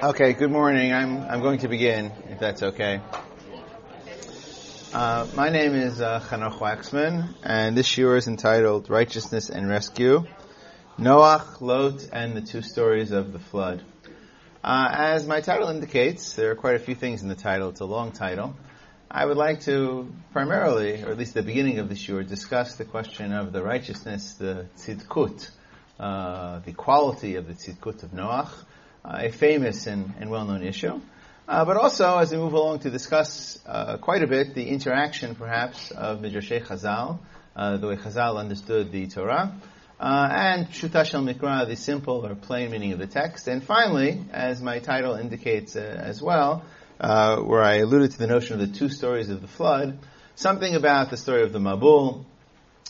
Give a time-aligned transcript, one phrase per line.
[0.00, 0.92] Okay, good morning.
[0.92, 3.00] I'm, I'm going to begin, if that's okay.
[4.92, 10.24] Uh, my name is uh, Chanoch Waxman, and this year is entitled Righteousness and Rescue,
[11.00, 13.82] Noach, Lot, and the Two Stories of the Flood.
[14.62, 17.70] Uh, as my title indicates, there are quite a few things in the title.
[17.70, 18.54] It's a long title.
[19.10, 22.84] I would like to primarily, or at least the beginning of this year, discuss the
[22.84, 25.50] question of the righteousness, the tzidkut,
[25.98, 28.52] uh, the quality of the tzidkut of Noach,
[29.04, 31.00] a famous and, and well-known issue.
[31.48, 35.34] Uh, but also, as we move along to discuss uh, quite a bit the interaction,
[35.34, 37.18] perhaps, of Midrashei Chazal,
[37.56, 39.54] uh, the way Chazal understood the Torah,
[39.98, 43.48] uh, and Pshuta Shel Mikra, the simple or plain meaning of the text.
[43.48, 46.64] And finally, as my title indicates uh, as well,
[47.00, 49.98] uh, where I alluded to the notion of the two stories of the flood,
[50.34, 52.24] something about the story of the Mabul,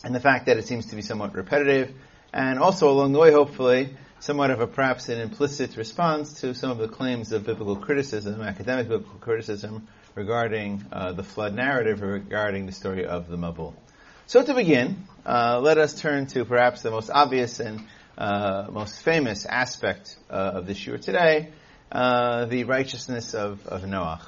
[0.04, 1.95] and the fact that it seems to be somewhat repetitive,
[2.32, 6.70] and also along the way, hopefully, somewhat of a perhaps an implicit response to some
[6.70, 12.66] of the claims of biblical criticism, academic biblical criticism, regarding uh, the flood narrative, regarding
[12.66, 13.74] the story of the Mabul.
[14.26, 17.84] So to begin, uh, let us turn to perhaps the most obvious and
[18.18, 21.50] uh, most famous aspect uh, of this year today,
[21.93, 24.23] uh, the righteousness of, of Noach.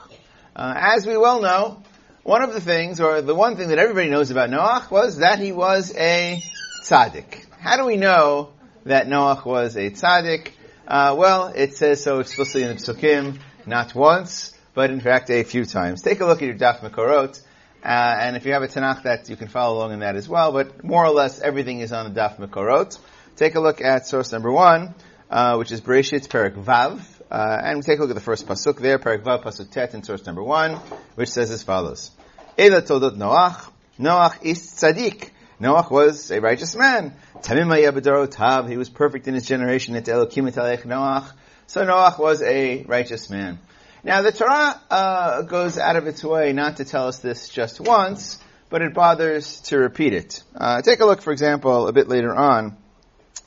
[0.55, 1.83] Uh, as we well know,
[2.23, 5.41] one of the things, or the one thing that everybody knows about Noach, was that
[5.41, 6.41] he was a
[6.85, 7.47] tzaddik.
[7.59, 8.53] How do we know
[8.85, 10.53] that Noach was a tzaddik?
[10.87, 15.43] Uh, well, it says so explicitly in the Psukim, not once, but in fact a
[15.45, 16.03] few times.
[16.03, 17.41] Take a look at your Daf Mekorot,
[17.85, 20.29] uh, and if you have a Tanakh, that you can follow along in that as
[20.29, 20.53] well.
[20.53, 22.99] But more or less, everything is on the Daf Mekorot.
[23.37, 24.95] Take a look at source number one,
[25.31, 27.01] uh, which is Bereshit Perak Vav,
[27.31, 29.95] uh, and we take a look at the first pasuk there, Perak Vav pasuk Tet
[29.95, 30.75] in source number one,
[31.15, 32.11] which says as follows:
[32.59, 35.31] Ela Toldot Noach, Noach is tzaddik.
[35.61, 37.15] Noach was a righteous man.
[37.47, 39.95] He was perfect in his generation.
[39.95, 41.33] Noach.
[41.67, 43.59] So Noach was a righteous man.
[44.03, 47.81] Now the Torah uh, goes out of its way not to tell us this just
[47.81, 48.39] once,
[48.71, 50.43] but it bothers to repeat it.
[50.55, 52.79] Uh, take a look, for example, a bit later on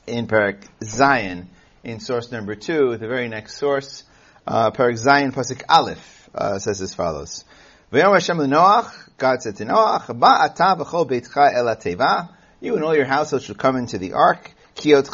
[0.06, 1.46] in Parak Zayin,
[1.82, 4.04] in source number two, the very next source,
[4.46, 7.44] uh, Parak Zayin Pasuk Aleph uh, says as follows:
[7.94, 9.64] God said to.
[12.60, 14.50] You and all your household should come into the ark.
[14.74, 15.08] Because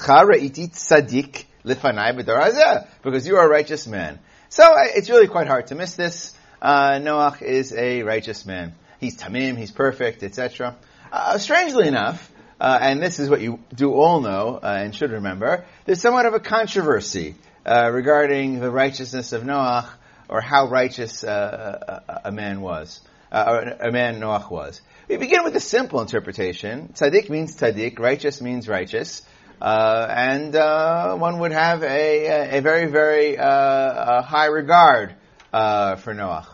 [3.26, 4.18] you are a righteous man.
[4.48, 6.34] So it's really quite hard to miss this.
[6.62, 8.74] Uh, Noach is a righteous man.
[8.98, 10.76] He's tamim, he's perfect, etc.
[11.12, 15.10] Uh, strangely enough, uh, and this is what you do all know uh, and should
[15.10, 17.34] remember, there's somewhat of a controversy
[17.66, 19.90] uh, regarding the righteousness of Noach
[20.30, 23.02] or how righteous a, a man was
[23.32, 24.80] uh, a man Noach was.
[25.08, 26.92] We begin with a simple interpretation.
[26.94, 29.22] Tzaddik means tzaddik, righteous means righteous,
[29.60, 35.14] uh, and uh, one would have a, a very, very uh, high regard
[35.52, 36.46] uh, for Noach.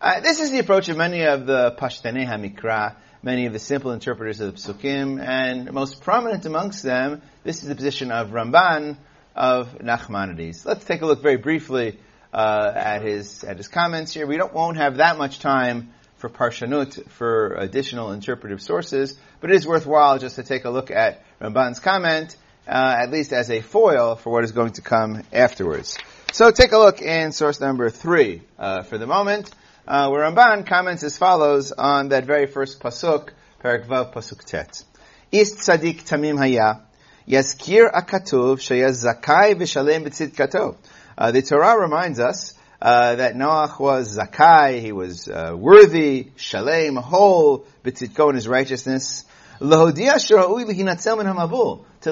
[0.00, 3.92] Uh, this is the approach of many of the Pashtanei HaMikra, many of the simple
[3.92, 8.96] interpreters of the Psukim, and most prominent amongst them, this is the position of Ramban
[9.34, 10.64] of Nachmanides.
[10.64, 11.98] Let's take a look very briefly
[12.32, 14.26] at his at his comments here.
[14.26, 19.56] We don't won't have that much time for Parshanut for additional interpretive sources, but it
[19.56, 22.36] is worthwhile just to take a look at Ramban's comment,
[22.68, 25.98] uh, at least as a foil for what is going to come afterwards.
[26.32, 29.50] So take a look in source number three uh, for the moment,
[29.86, 34.84] uh, where Ramban comments as follows on that very first pasuk, Perak Vav Pasuk Tet.
[35.32, 36.82] Is tzadik tamim haya,
[37.28, 40.76] yazkir akatuv sheyaz zakai v'shalem b'tzidkato.
[41.16, 46.96] Uh, the Torah reminds us uh, that Noach was Zakai, he was uh, worthy, Shalem,
[46.96, 49.26] whole, B'tzidko in his righteousness.
[49.60, 49.68] To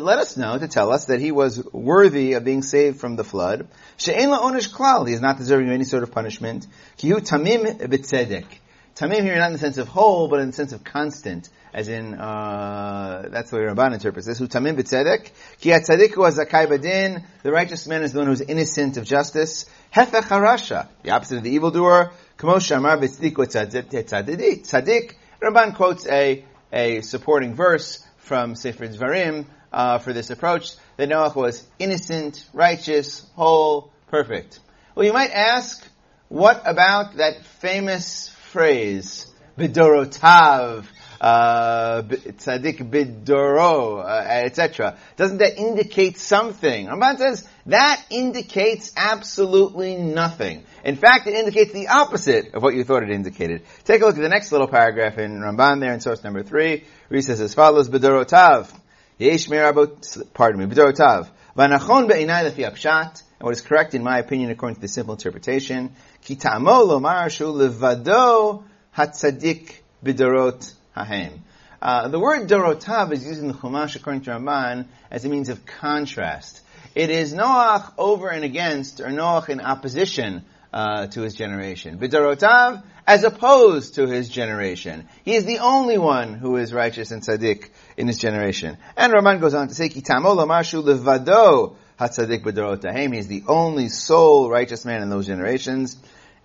[0.00, 3.24] let us know, to tell us that he was worthy of being saved from the
[3.24, 3.66] flood.
[3.98, 6.68] He is not deserving of any sort of punishment.
[9.00, 11.88] Tamim here not in the sense of whole, but in the sense of constant as
[11.88, 14.40] in uh, that's the way Ramban interprets this.
[14.40, 17.24] Utamim b'tzedek, ki tzedek hu zakai badin.
[17.42, 19.64] The righteous man is the one who is innocent of justice.
[19.94, 22.12] Hefech harasha, the opposite of the evildoer.
[22.36, 24.66] Kamo shamar v'tzdik tzadik.
[24.66, 25.14] Tzadik.
[25.40, 31.34] Ramban quotes a a supporting verse from Sefer Dvarim uh, for this approach that Noach
[31.34, 34.60] was innocent, righteous, whole, perfect.
[34.94, 35.82] Well, you might ask,
[36.28, 39.26] what about that famous phrase,
[39.58, 40.86] bidorotav?
[41.20, 44.96] uh, tzaddik bidoro, uh, etc.
[45.16, 46.86] Doesn't that indicate something?
[46.86, 50.64] Ramban says that indicates absolutely nothing.
[50.82, 53.62] In fact, it indicates the opposite of what you thought it indicated.
[53.84, 56.84] Take a look at the next little paragraph in Ramban there in source number three,
[57.10, 58.72] he says as follows, bidorotav,
[59.18, 59.46] yesh
[60.32, 64.74] pardon me, bidorotav, Vanachon be'inai lefi apshat, and what is correct in my opinion according
[64.74, 68.64] to the simple interpretation, ki ta'amo lomar shu levado
[68.94, 71.42] hatzadik bidorot hahem.
[71.80, 75.48] Uh, the word dorotav is used in the Chumash according to Ramban as a means
[75.48, 76.60] of contrast.
[76.94, 80.44] It is Noach over and against, or Noach in opposition
[80.74, 81.98] uh, to his generation.
[81.98, 85.08] Bidorotav, as opposed to his generation.
[85.24, 88.76] He is the only one who is righteous and tzaddik in his generation.
[88.98, 93.12] And Ramban goes on to say, Kitamo lamashu levado hatzadik bidorotahem.
[93.12, 95.96] He is the only sole righteous man in those generations.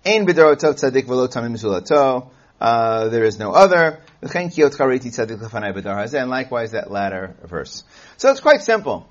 [0.04, 2.28] Ein bidorotav tzaddik velo tamim zulato.
[2.60, 4.00] Uh, there is no other.
[4.22, 7.84] And likewise that latter verse.
[8.16, 9.08] So it's quite simple.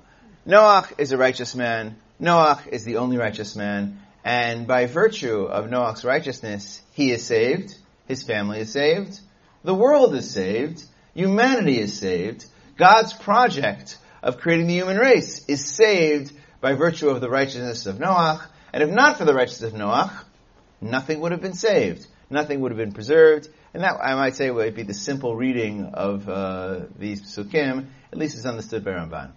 [0.47, 1.95] Noach is a righteous man.
[2.21, 3.99] Noach is the only righteous man.
[4.23, 7.75] And by virtue of Noach's righteousness, he is saved.
[8.07, 9.19] His family is saved.
[9.63, 10.83] The world is saved.
[11.13, 12.45] Humanity is saved.
[12.77, 17.95] God's project of creating the human race is saved by virtue of the righteousness of
[17.95, 18.45] Noach.
[18.73, 20.11] And if not for the righteousness of Noach,
[20.81, 23.49] nothing would have been saved nothing would have been preserved.
[23.73, 28.17] And that, I might say, would be the simple reading of uh, these psukim, at
[28.17, 29.31] least as understood by Ramban.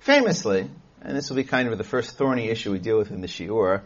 [0.00, 0.70] Famously,
[1.02, 3.26] and this will be kind of the first thorny issue we deal with in the
[3.26, 3.82] Shiur,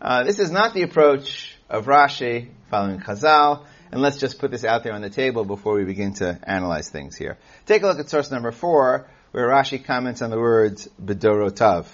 [0.00, 4.64] uh, this is not the approach of Rashi following Chazal, and let's just put this
[4.64, 7.38] out there on the table before we begin to analyze things here.
[7.64, 11.86] Take a look at source number four, where Rashi comments on the words bedorotav.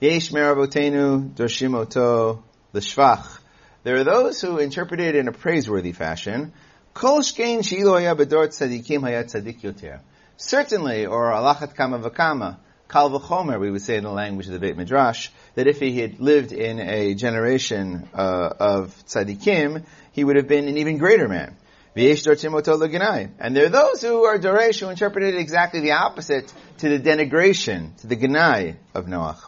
[0.00, 2.42] Yesh merabotenu dorshimoto
[2.72, 3.38] l'shvach
[3.84, 6.52] there are those who interpret it in a praiseworthy fashion.
[6.94, 10.00] Kolshgen shilo ya B'dor tzadikim hayat tzadikyotir.
[10.36, 12.56] Certainly, or alachat kama v'kama,
[12.88, 16.00] kal v'chomer, we would say in the language of the Beit Midrash, that if he
[16.00, 21.28] had lived in a generation uh, of tzadikim, he would have been an even greater
[21.28, 21.54] man.
[21.96, 27.96] And there are those who are Doresh who interpreted exactly the opposite to the denigration,
[27.98, 29.38] to the Ganai of Noach.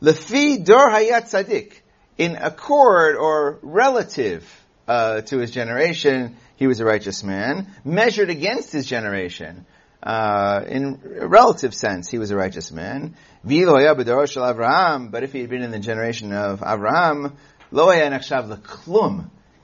[0.00, 1.80] Lefi dor hayat tzaddik
[2.16, 4.48] in accord or relative
[4.86, 7.68] uh, to his generation, he was a righteous man.
[7.84, 9.66] Measured against his generation,
[10.02, 13.14] uh, in a relative sense, he was a righteous man.
[13.42, 17.36] But if he had been in the generation of Abraham,
[17.70, 17.76] he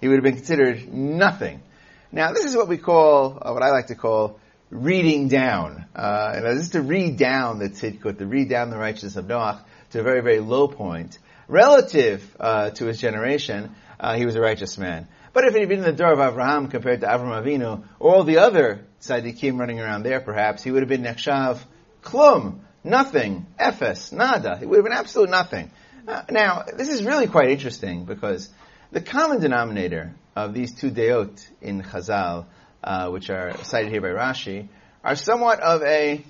[0.09, 1.63] would have been considered nothing.
[2.13, 4.41] Now, this is what we call, uh, what I like to call,
[4.71, 5.87] reading down.
[5.95, 9.27] Uh, and this is to read down the tzidkut, to read down the righteousness of
[9.27, 9.61] Noach
[9.91, 14.41] to a very, very low point relative uh, to his generation, uh, he was a
[14.41, 15.09] righteous man.
[15.33, 18.15] But if he had been in the door of Abraham compared to Avram Avinu, or
[18.15, 21.59] all the other tzaddikim running around there, perhaps, he would have been nechshav
[22.03, 24.57] klum, nothing, ephes, nada.
[24.59, 25.71] He would have been absolute nothing.
[26.09, 28.49] Uh, now, this is really quite interesting because
[28.91, 30.15] the common denominator
[30.45, 32.47] of these two deot in Chazal,
[32.83, 34.69] uh, which are cited here by Rashi,
[35.05, 36.25] are somewhat of a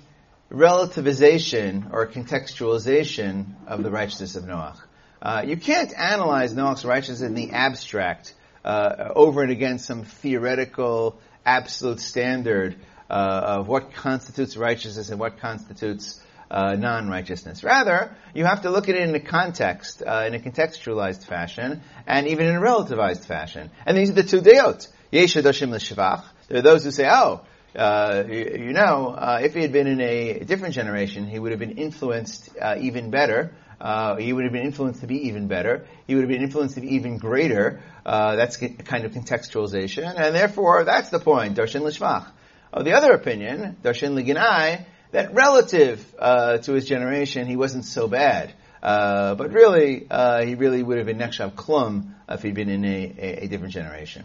[0.51, 4.77] relativization or contextualization of the righteousness of Noach.
[5.21, 8.33] Uh, you can't analyze Noach's righteousness in the abstract
[8.65, 12.75] uh, over and against some theoretical absolute standard
[13.09, 13.13] uh,
[13.59, 17.63] of what constitutes righteousness and what constitutes uh, non-righteousness.
[17.63, 21.81] Rather, you have to look at it in a context, uh, in a contextualized fashion,
[22.05, 23.71] and even in a relativized fashion.
[23.85, 24.87] And these are the two deot.
[25.11, 26.25] Yeshadashim l'shvach.
[26.49, 27.41] There are those who say, oh,
[27.75, 31.51] uh, you, you, know, uh, if he had been in a different generation, he would
[31.51, 35.47] have been influenced uh, even better uh, he would have been influenced to be even
[35.47, 35.85] better.
[36.05, 37.81] He would have been influenced to be even greater.
[38.05, 41.57] That's kind of contextualization, and therefore that's the point.
[41.57, 42.27] Darshan l'shvach.
[42.71, 48.07] Of the other opinion, Darshan l'ginai, that relative uh, to his generation, he wasn't so
[48.07, 48.53] bad.
[48.81, 52.83] Uh, but really, uh, he really would have been Nekshav Klum if he'd been in
[52.83, 54.23] a, a, a, different generation.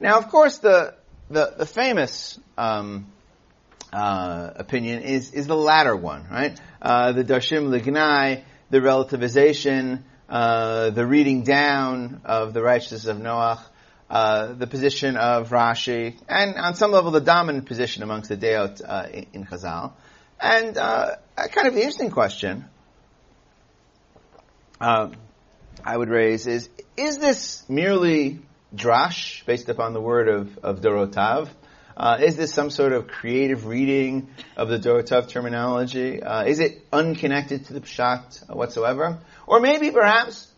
[0.00, 0.94] Now, of course, the
[1.28, 3.06] the, the famous um,
[3.92, 6.58] uh, opinion is is the latter one, right?
[6.80, 13.60] the Darshim Lignai the relativization, uh, the reading down of the righteousness of Noach,
[14.08, 18.80] uh, the position of Rashi, and on some level the dominant position amongst the Deot
[18.82, 19.92] uh, in, in Chazal.
[20.42, 22.64] And uh, kind of interesting question
[24.80, 25.10] uh,
[25.84, 28.40] I would raise is, is this merely
[28.74, 31.48] drash based upon the word of, of Dorotav?
[31.96, 36.20] Uh, is this some sort of creative reading of the Dorotav terminology?
[36.20, 39.20] Uh, is it unconnected to the Pshat whatsoever?
[39.46, 40.50] Or maybe perhaps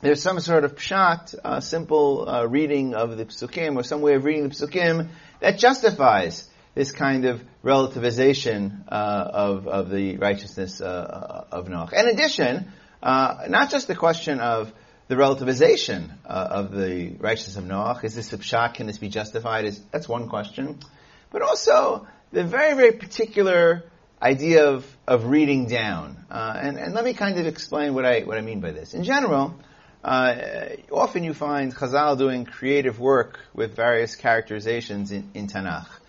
[0.00, 4.14] there's some sort of Pshat, uh, simple uh, reading of the Psukim, or some way
[4.14, 5.08] of reading the Psukim
[5.40, 6.48] that justifies
[6.80, 11.92] this kind of relativization uh, of, of the righteousness uh, of Noach.
[11.92, 12.72] In addition,
[13.02, 14.72] not just the question of
[15.08, 18.02] the relativization uh, of the righteousness of Noach.
[18.04, 18.74] Is this a pshat?
[18.76, 19.66] Can this be justified?
[19.66, 20.78] Is, that's one question.
[21.30, 23.82] But also, the very, very particular
[24.22, 26.24] idea of, of reading down.
[26.30, 28.94] Uh, and, and let me kind of explain what I, what I mean by this.
[28.94, 29.54] In general,
[30.02, 30.34] uh,
[30.90, 35.99] often you find Chazal doing creative work with various characterizations in, in Tanakh.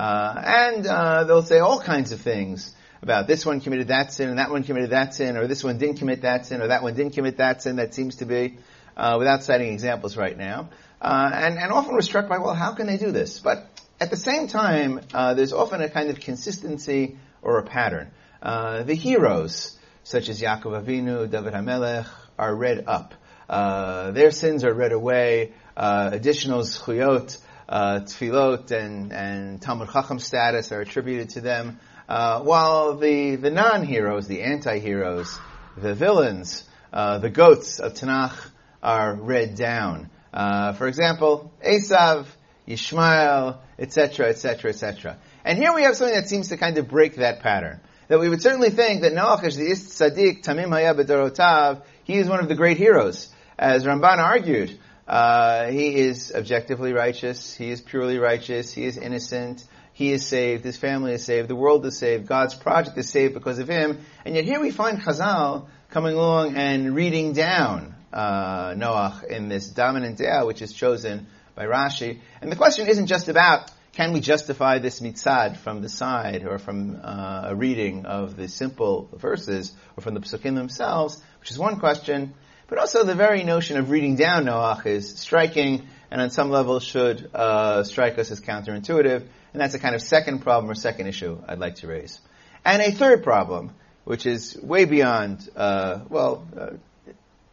[0.00, 4.30] Uh, and uh, they'll say all kinds of things about this one committed that sin
[4.30, 6.82] and that one committed that sin, or this one didn't commit that sin, or that
[6.82, 7.76] one didn't commit that sin.
[7.76, 8.56] That seems to be,
[8.96, 10.70] uh, without citing examples right now.
[11.02, 13.40] Uh, and, and often we're struck by, well, how can they do this?
[13.40, 13.66] But
[14.00, 18.10] at the same time, uh, there's often a kind of consistency or a pattern.
[18.40, 23.12] Uh, the heroes, such as Yaakov Avinu, David HaMelech, are read up.
[23.50, 25.52] Uh, their sins are read away.
[25.76, 27.36] Uh, additional zchuyot,
[27.70, 31.78] uh, tefillot, and, and Talmud Chacham status are attributed to them.
[32.08, 35.38] Uh, while the, the non-heroes, the anti-heroes,
[35.76, 38.50] the villains, uh, the goats of Tanakh
[38.82, 40.10] are read down.
[40.34, 42.26] Uh, for example, Esav,
[42.66, 45.18] Yishmael, etc., etc., etc.
[45.44, 47.80] And here we have something that seems to kind of break that pattern.
[48.08, 52.16] That we would certainly think that Noach is the Ish Tzaddik, Tamim Haya B'dorotav, he
[52.16, 53.28] is one of the great heroes.
[53.56, 54.76] As Ramban argued,
[55.10, 60.62] uh, he is objectively righteous, he is purely righteous, he is innocent, he is saved,
[60.62, 63.98] his family is saved, the world is saved, God's project is saved because of him.
[64.24, 69.66] And yet here we find Chazal coming along and reading down uh, Noach in this
[69.66, 71.26] dominant dea, which is chosen
[71.56, 72.20] by Rashi.
[72.40, 76.58] And the question isn't just about can we justify this mitzad from the side or
[76.58, 81.58] from uh, a reading of the simple verses or from the psukim themselves, which is
[81.58, 82.32] one question,
[82.70, 86.78] but also the very notion of reading down Noach is striking and on some level
[86.78, 91.08] should uh, strike us as counterintuitive, and that's a kind of second problem or second
[91.08, 92.20] issue I'd like to raise.
[92.64, 93.72] And a third problem,
[94.04, 96.70] which is way beyond, uh, well, uh,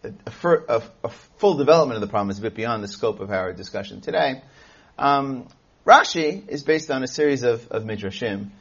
[0.04, 3.32] a, a, a, full development of the problem is a bit beyond the scope of
[3.32, 4.44] our discussion today.
[5.00, 5.48] Um,
[5.86, 8.52] Rashi is based on a series of, of midrashim,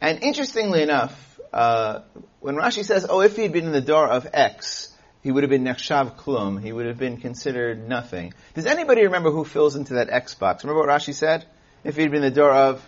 [0.00, 2.00] and interestingly enough, uh,
[2.40, 4.93] when Rashi says, "Oh, if he'd been in the door of X,"
[5.24, 6.62] he would have been nechshav klum.
[6.62, 8.34] He would have been considered nothing.
[8.52, 10.62] Does anybody remember who fills into that X box?
[10.62, 11.46] Remember what Rashi said?
[11.82, 12.86] If he'd been the door of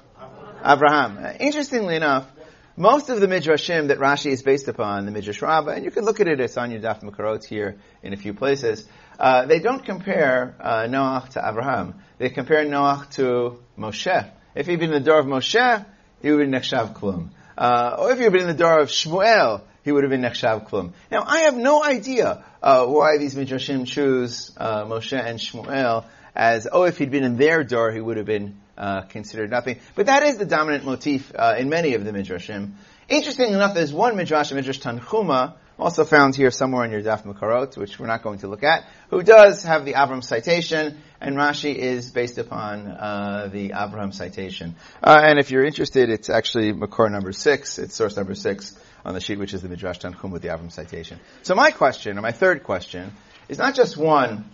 [0.62, 1.18] Abraham.
[1.40, 2.30] Interestingly enough,
[2.76, 6.04] most of the midrashim that Rashi is based upon, the midrash Rabbah, and you can
[6.04, 8.86] look at it, it's on your daf mekorot here in a few places.
[9.18, 11.94] Uh, they don't compare uh, Noach to Abraham.
[12.18, 14.30] They compare Noach to Moshe.
[14.54, 15.86] If he'd been the door of Moshe,
[16.20, 17.30] he would been nechshav klum.
[17.56, 20.68] Uh, or if he'd been in the door of Shmuel, he would have been nechshav
[20.68, 20.92] klum.
[21.12, 26.66] Now, I have no idea uh, why these midrashim choose uh, Moshe and Shmuel as,
[26.70, 29.78] oh, if he'd been in their door, he would have been uh, considered nothing.
[29.94, 32.72] But that is the dominant motif uh, in many of the midrashim.
[33.08, 37.76] Interesting enough, there's one midrash, Midrash Tanchuma, also found here somewhere in your Daf Mekorot,
[37.76, 41.76] which we're not going to look at, who does have the Avram citation, and Rashi
[41.76, 44.74] is based upon uh, the Abraham citation.
[45.00, 48.76] Uh, and if you're interested, it's actually Makor number six, it's source number six
[49.06, 51.20] on the sheet, which is the Midrash Tanchum with the Avram citation.
[51.42, 53.12] So my question, or my third question,
[53.48, 54.50] is not just one,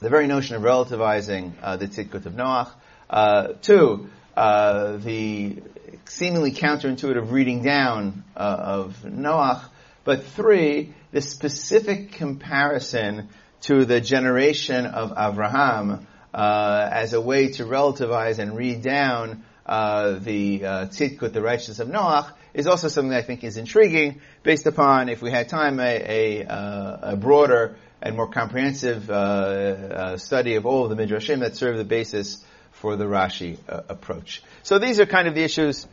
[0.00, 2.70] the very notion of relativizing uh, the Tzidkut of Noach,
[3.10, 5.60] uh, two, uh, the
[6.04, 9.64] seemingly counterintuitive reading down uh, of Noach,
[10.04, 13.30] but three, the specific comparison
[13.62, 20.18] to the generation of Abraham uh, as a way to relativize and read down uh,
[20.18, 24.66] the uh, tzidkut, the righteousness of Noach, is also something I think is intriguing, based
[24.66, 30.16] upon, if we had time, a, a, uh, a broader and more comprehensive uh, uh,
[30.16, 34.42] study of all of the midrashim that serve the basis for the Rashi uh, approach.
[34.64, 35.86] So these are kind of the issues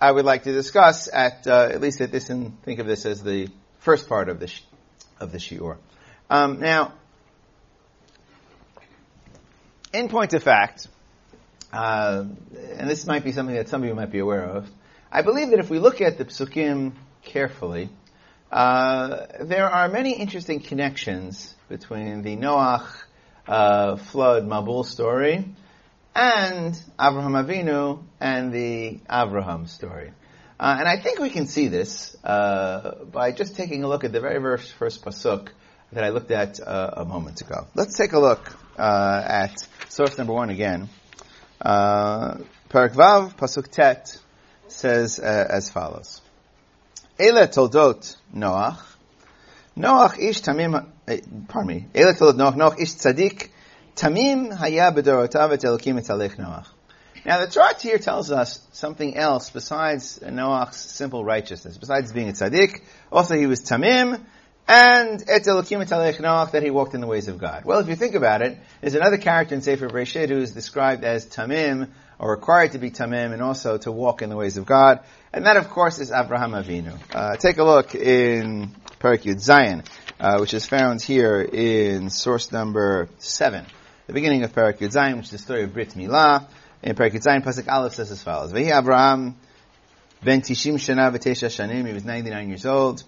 [0.00, 3.22] I would like to discuss at at least at this and think of this as
[3.22, 3.48] the
[3.80, 4.62] first part of the sh-
[5.18, 5.76] of the shiur.
[6.30, 6.94] Um, now,
[9.92, 10.86] in point of fact,
[11.72, 12.24] uh,
[12.78, 14.68] and this might be something that some of you might be aware of,
[15.12, 17.90] I believe that if we look at the psukim carefully,
[18.50, 22.88] uh, there are many interesting connections between the Noach
[23.46, 25.44] uh, flood Mabul story
[26.14, 30.12] and Abraham Avinu and the Abraham story.
[30.58, 34.12] Uh, and I think we can see this uh, by just taking a look at
[34.12, 35.48] the very first, first pasuk
[35.92, 37.66] that I looked at uh, a moment ago.
[37.74, 40.88] Let's take a look uh, at source number one again.
[41.60, 42.38] Uh,
[42.68, 44.16] Parak Vav pasuk tet
[44.68, 46.20] says uh, as follows:
[47.18, 48.80] Ele toldot Noach.
[49.76, 50.86] Noach ish tamim.
[51.48, 51.86] Pardon me.
[51.94, 52.56] Ele toldot Noach.
[52.56, 53.50] Noach ish tzadik
[54.00, 56.66] Tamim haya b'dorotav et elokim etalech Noach.
[57.26, 61.76] Now the chart here tells us something else besides Noach's simple righteousness.
[61.76, 62.80] Besides being a tzaddik,
[63.12, 64.24] also he was tamim,
[64.68, 67.64] and et elokim that he walked in the ways of God.
[67.64, 71.04] Well, if you think about it, there's another character in Sefer Bereshit who is described
[71.04, 71.88] as tamim
[72.18, 75.00] or required to be tamim and also to walk in the ways of God.
[75.32, 76.98] And that, of course, is Abraham Avinu.
[77.12, 79.86] Uh, take a look in Parak Yud Zayin,
[80.20, 83.64] uh, which is found here in source number seven,
[84.06, 86.46] the beginning of Parak Yud Zayin, which is the story of Brit Milah.
[86.82, 89.36] In Parak Yud Zayin, Pasuk Aleph says as follows: Vehi Abraham
[90.22, 91.86] ben tishim shana v'tesha shanim.
[91.86, 93.02] He was 99 years old.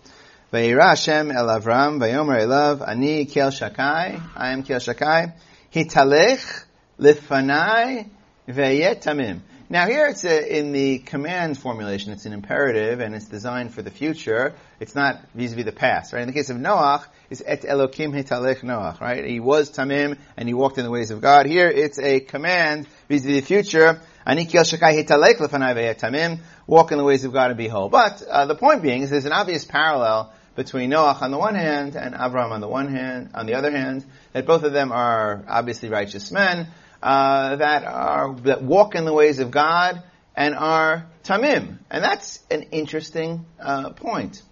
[0.53, 5.33] Vayira Hashem el Avram, vayomer elav, ani kel shakai, I am kel shakai,
[5.73, 6.65] hitalech
[7.01, 8.11] lifanai
[8.47, 9.41] veyet tamim.
[9.71, 13.81] Now here it's a, in the command formulation, it's an imperative and it's designed for
[13.81, 14.53] the future.
[14.79, 16.21] It's not vis-a-vis the past, right?
[16.21, 19.25] In the case of Noach, it's et Elokim hitalech Noach, right?
[19.25, 21.47] He was tamim and he walked in the ways of God.
[21.47, 24.03] Here it's a command vis-a-vis the future.
[24.27, 26.41] Ani kel shakai hitalech lifanai veyet tamim.
[26.67, 27.89] Walk in the ways of God and be whole.
[27.89, 31.55] But uh, the point being is there's an obvious parallel between Noach on the one
[31.55, 34.93] hand and Avram on the one hand, on the other hand, that both of them
[34.93, 36.69] are obviously righteous men
[37.03, 40.03] uh, that are that walk in the ways of God
[40.37, 44.43] and are tamim, and that's an interesting uh, point.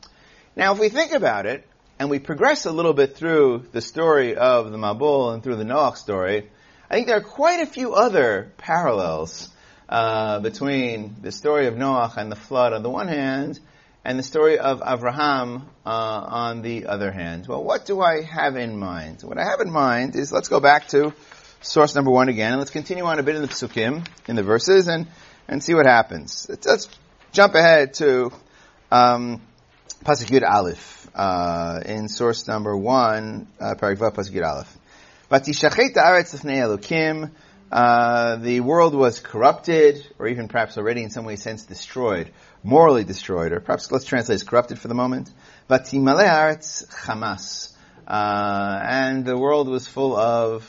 [0.57, 1.67] Now, if we think about it
[1.99, 5.65] and we progress a little bit through the story of the Mabul and through the
[5.65, 6.51] Noach story,
[6.91, 9.49] I think there are quite a few other parallels
[9.89, 13.61] uh, between the story of Noach and the flood on the one hand
[14.11, 17.47] and the story of Avraham uh, on the other hand.
[17.47, 19.23] Well, what do I have in mind?
[19.23, 21.15] What I have in mind is let's go back to
[21.61, 24.43] source number one again, and let's continue on a bit in the psukim, in the
[24.43, 25.07] verses, and,
[25.47, 26.47] and see what happens.
[26.49, 26.89] Let's, let's
[27.31, 28.33] jump ahead to
[28.91, 29.41] um,
[30.05, 34.77] Pasuk Yud Aleph, uh, in source number one, uh, Parak Vav Pasuk Yud Aleph.
[37.71, 42.31] Uh, the world was corrupted, or even perhaps already in some way sense destroyed,
[42.65, 45.31] morally destroyed, or perhaps let's translate as corrupted for the moment.
[45.69, 46.87] Chamas.
[48.09, 50.69] Uh, and the world was full of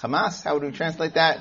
[0.00, 1.40] Hamas, how would we translate that?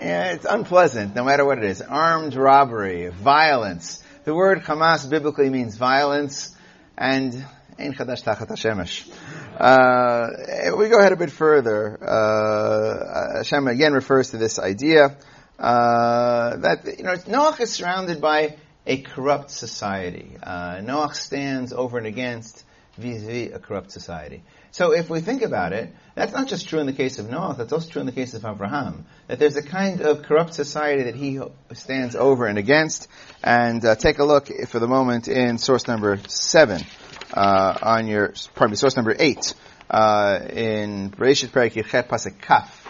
[0.00, 1.82] Yeah, it's unpleasant, no matter what it is.
[1.82, 4.02] Armed robbery, violence.
[4.24, 6.54] The word Hamas biblically means violence,
[6.96, 7.44] and
[7.78, 9.08] Ein Chadash Tachat Hashemesh.
[9.56, 11.96] Uh, we go ahead a bit further.
[12.02, 15.16] Uh, Hashem again refers to this idea
[15.60, 20.36] uh, that you know Noach is surrounded by a corrupt society.
[20.42, 22.64] Uh, Noach stands over and against
[22.96, 24.42] vis-a-vis a corrupt society.
[24.72, 27.54] So if we think about it, that's not just true in the case of Noah,
[27.56, 29.06] that's also true in the case of Abraham.
[29.28, 31.40] That there's a kind of corrupt society that he
[31.74, 33.08] stands over and against.
[33.42, 36.82] And uh, take a look for the moment in source number seven,
[37.32, 39.54] uh, on your, pardon me, source number eight,
[39.90, 42.86] uh, in Bereshit Perek Yirchet Pasek Kaf.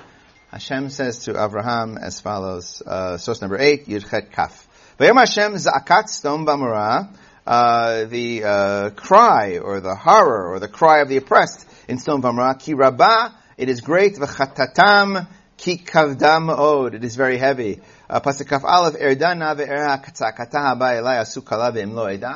[0.50, 4.66] Hashem says to Abraham as follows, uh, source number eight, Yirchet Kaf.
[4.98, 7.08] Vayom Hashem za'akat stom b'amorah,
[7.46, 12.20] uh, the uh, cry or the horror or the cry of the oppressed in Sdom
[12.20, 15.26] Vamra, ki rabba, it is great, v'chatatam,
[15.58, 17.80] ki kavdam od, it is very heavy.
[18.08, 19.54] Uh, Aleph, erdana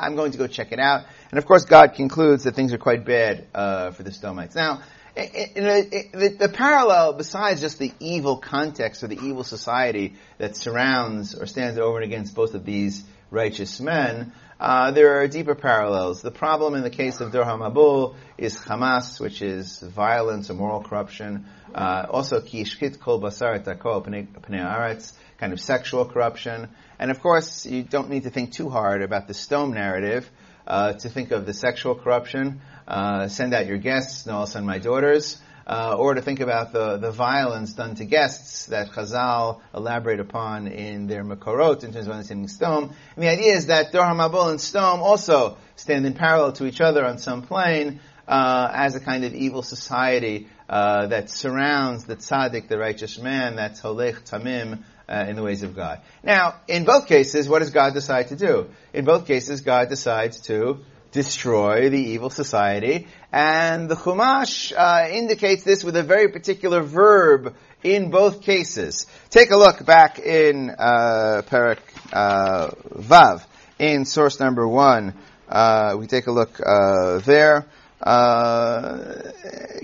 [0.03, 1.05] I'm going to go check it out.
[1.31, 4.55] And of course God concludes that things are quite bad, uh, for the Stomites.
[4.55, 4.81] Now,
[5.15, 11.45] the, the, parallel, besides just the evil context or the evil society that surrounds or
[11.45, 16.21] stands over and against both of these righteous men, uh, there are deeper parallels.
[16.21, 20.81] The problem in the case of Dor HaMabul is Hamas, which is violence or moral
[20.81, 21.45] corruption.
[21.73, 26.69] Uh, also, Kishkit Kol Basar Takol Pnei kind of sexual corruption.
[26.99, 30.29] And of course, you don't need to think too hard about the Sdom narrative
[30.67, 32.61] uh, to think of the sexual corruption.
[32.87, 36.73] Uh, send out your guests, no, I'll send my daughters uh, or to think about
[36.73, 42.07] the, the violence done to guests that Chazal elaborate upon in their Makorot in terms
[42.07, 42.93] of understanding Stom.
[43.15, 46.81] And the idea is that Dor HaMabul and Stom also stand in parallel to each
[46.81, 52.15] other on some plane uh, as a kind of evil society uh, that surrounds the
[52.15, 56.01] tzaddik, the righteous man, that's holech tamim, uh, in the ways of God.
[56.23, 58.69] Now, in both cases, what does God decide to do?
[58.93, 60.79] In both cases, God decides to
[61.11, 63.07] destroy the evil society.
[63.31, 69.05] And the Chumash uh, indicates this with a very particular verb in both cases.
[69.29, 71.79] Take a look back in uh, Parak
[72.11, 73.45] uh, Vav,
[73.77, 75.13] in source number one.
[75.47, 77.65] Uh, we take a look uh, there.
[78.03, 79.31] Uh,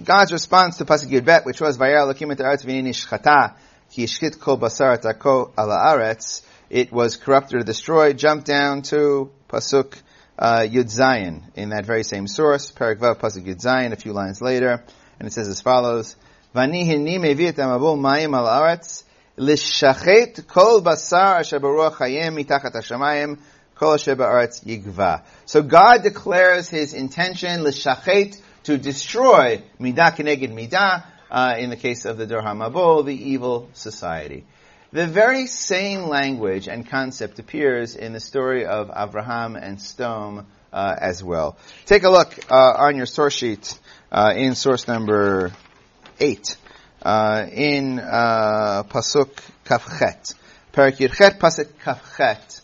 [0.03, 3.55] God's response to Pasuk Yud Bet, which was Vayar Lakim et Aretz V'nini Shchata
[3.91, 6.41] Ki Yishkit Kol Basar Tako Ala Aretz.
[6.69, 8.17] It was corrupted or destroyed.
[8.17, 9.93] Jump down to Pasuk
[10.37, 14.11] uh, Yud Zayin in that very same source, Parak Vav Pasuk Yud Zayin, a few
[14.11, 14.83] lines later,
[15.17, 16.17] and it says as follows:
[16.53, 19.03] Vani hinni mevit amabul mayim al aretz
[19.37, 23.39] lishachet kol basar asher baruch hayim mitachat hashamayim
[23.79, 31.03] So God declares His intention lishachet to destroy midah keneged midah.
[31.31, 34.45] Uh, in the case of the Dor HaMabul, the evil society.
[34.91, 40.95] The very same language and concept appears in the story of Avraham and Sdom uh,
[40.99, 41.55] as well.
[41.85, 43.77] Take a look uh, on your source sheet
[44.11, 45.51] uh, in source number
[46.19, 46.57] eight
[47.03, 49.29] uh, in uh, pasuk
[49.65, 50.35] kafchet,
[50.73, 52.61] parak yirchet pasuk kafchet,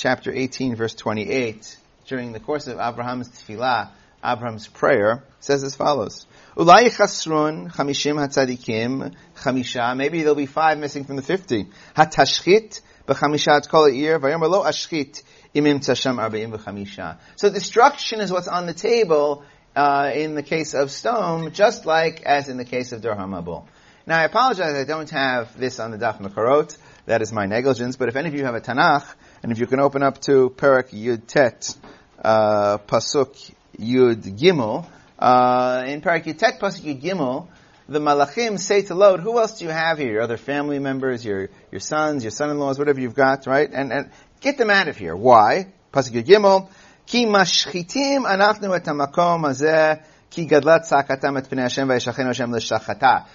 [0.00, 1.76] chapter 18, verse 28.
[2.06, 3.90] During the course of Abraham's tefillah,
[4.24, 6.26] Abraham's prayer says as follows.
[6.56, 9.94] Ulai chasrun chamishim hatzadikim chamisha.
[9.94, 11.66] Maybe there'll be five missing from the fifty.
[11.94, 15.22] Hatashchit b'chamisha kol ir v'yomer lo ashchit
[15.54, 17.18] imim tasham arba'im b'chamisha.
[17.36, 19.44] So destruction is what's on the table
[19.76, 23.66] uh, in the case of Sdom, just like as in the case of Dor HaMabul.
[24.06, 26.76] Now I apologize I don't have this on the Daf Mekorot.
[27.06, 27.96] That is my negligence.
[27.96, 29.06] But if any of you have a Tanakh,
[29.42, 31.74] and if you can open up to Perak Yud Tet,
[32.22, 34.86] uh, Pasuk Yud Gimel,
[35.18, 37.48] uh, in Parak Yitet Pasuk Yud Gimel,
[37.88, 40.12] the Malachim say to Lot, who else do you have here?
[40.12, 43.68] Your other family members, your, your sons, your son-in-laws, whatever you've got, right?
[43.72, 45.16] And, and get them out of here.
[45.16, 45.72] Why?
[45.92, 46.68] Pasuk Yud Gimel,
[47.06, 50.00] Ki mashchitim anachnu et hamakom hazeh,
[50.30, 53.26] ki gadlat sakatam et pnei Hashem vayishachenu Hashem l'shachata.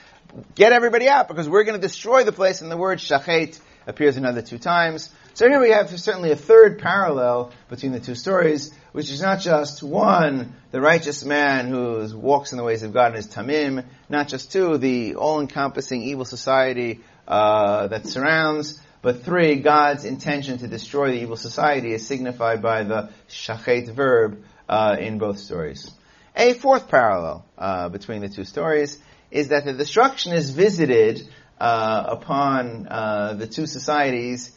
[0.54, 4.16] Get everybody out because we're going to destroy the place and the word shachet appears
[4.16, 5.12] another two times.
[5.36, 9.42] So here we have certainly a third parallel between the two stories, which is not
[9.42, 13.84] just one, the righteous man who walks in the ways of God and is tamim,
[14.08, 20.70] not just two, the all-encompassing evil society uh, that surrounds, but three, God's intention to
[20.70, 25.92] destroy the evil society is signified by the shachet verb uh, in both stories.
[26.38, 31.28] A fourth parallel uh, between the two stories is that the destruction is visited
[31.60, 34.54] uh, upon uh, the two societies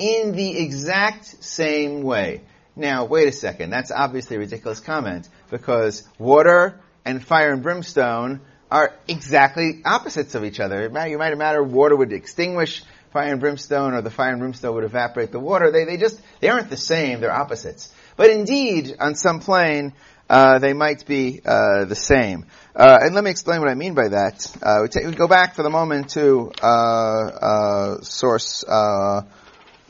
[0.00, 2.40] in the exact same way.
[2.74, 3.70] Now, wait a second.
[3.70, 10.44] That's obviously a ridiculous comment because water and fire and brimstone are exactly opposites of
[10.44, 10.82] each other.
[10.82, 12.82] You might imagine water would extinguish
[13.12, 15.70] fire and brimstone or the fire and brimstone would evaporate the water.
[15.70, 17.20] They, they just, they aren't the same.
[17.20, 17.92] They're opposites.
[18.16, 19.92] But indeed, on some plane,
[20.30, 22.46] uh, they might be uh, the same.
[22.74, 24.56] Uh, and let me explain what I mean by that.
[24.62, 28.64] Uh, we, take, we, go back for the moment to uh, uh, source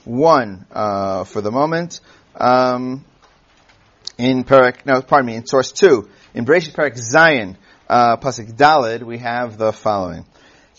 [0.04, 2.00] one uh, for the moment.
[2.34, 3.04] Um,
[4.18, 7.56] in Parak, no, pardon me, in source two, in Bereshit Parak Zayin,
[7.88, 10.24] uh, Pasuk Dalid, we have the following.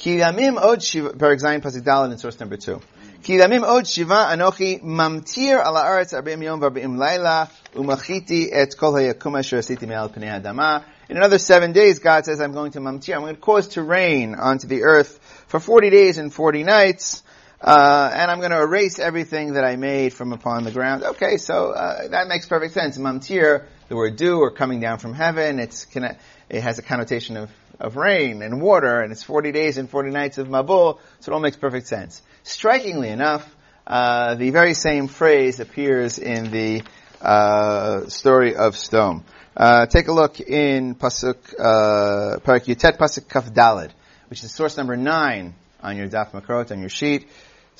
[0.06, 2.82] Od shiva, Parak Zayin, Pasuk Dalid in source number two.
[3.24, 6.12] Od shiva anochi mamtir ala aretz
[6.44, 10.84] yom laila umachiti et kol hayakum asher asiti me'al pnei adama.
[11.08, 13.84] In another seven days, God says, I'm going to mamtir, I'm going to cause to
[13.84, 17.22] rain onto the earth for 40 days and 40 nights,
[17.62, 21.04] uh, and I'm going to erase everything that I made from upon the ground.
[21.04, 22.98] Okay, so uh, that makes perfect sense.
[22.98, 25.86] Mamtir, the word dew or coming down from heaven, it's
[26.50, 30.10] it has a connotation of, of rain and water, and it's 40 days and 40
[30.10, 32.22] nights of Mabul, so it all makes perfect sense.
[32.44, 33.48] Strikingly enough,
[33.86, 36.82] uh, the very same phrase appears in the
[37.22, 39.24] uh, story of Sdom.
[39.56, 43.92] Uh, take a look in Pasuk, uh, Parak Yutet Pasuk Kaf Dalid,
[44.30, 47.28] which is source number 9 on your Daf Mekorot, on your sheet.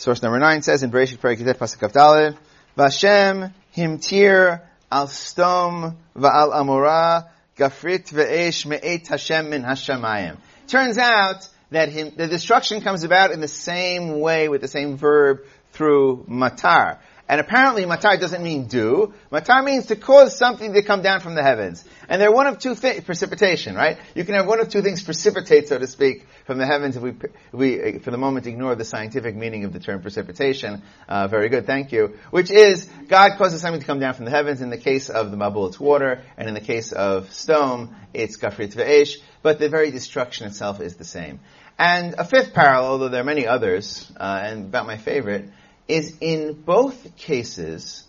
[0.02, 2.36] Source number nine says in Bereshit Perek Yizet Pasuk of Daled,
[2.76, 4.60] Vashem himtir
[4.92, 10.38] al stom va'al amora gafrit ve'esh me'et Hashem min hashamayim.
[10.68, 14.98] Turns out that him, the destruction comes about in the same way with the same
[14.98, 16.98] verb through matar.
[17.32, 19.14] And apparently matar doesn't mean do.
[19.32, 21.82] Matar means to cause something to come down from the heavens.
[22.10, 23.98] And they're one of two things, precipitation, right?
[24.14, 27.02] You can have one of two things precipitate, so to speak, from the heavens if
[27.02, 30.82] we, if we for the moment, ignore the scientific meaning of the term precipitation.
[31.08, 32.18] Uh, very good, thank you.
[32.32, 34.60] Which is, God causes something to come down from the heavens.
[34.60, 36.24] In the case of the Mabul, it's water.
[36.36, 39.20] And in the case of Sdom, it's Gafrit Ve'esh.
[39.42, 41.40] But the very destruction itself is the same.
[41.80, 45.50] And a fifth parallel, although there are many others, uh, and about my favorite,
[45.92, 48.06] is in both cases,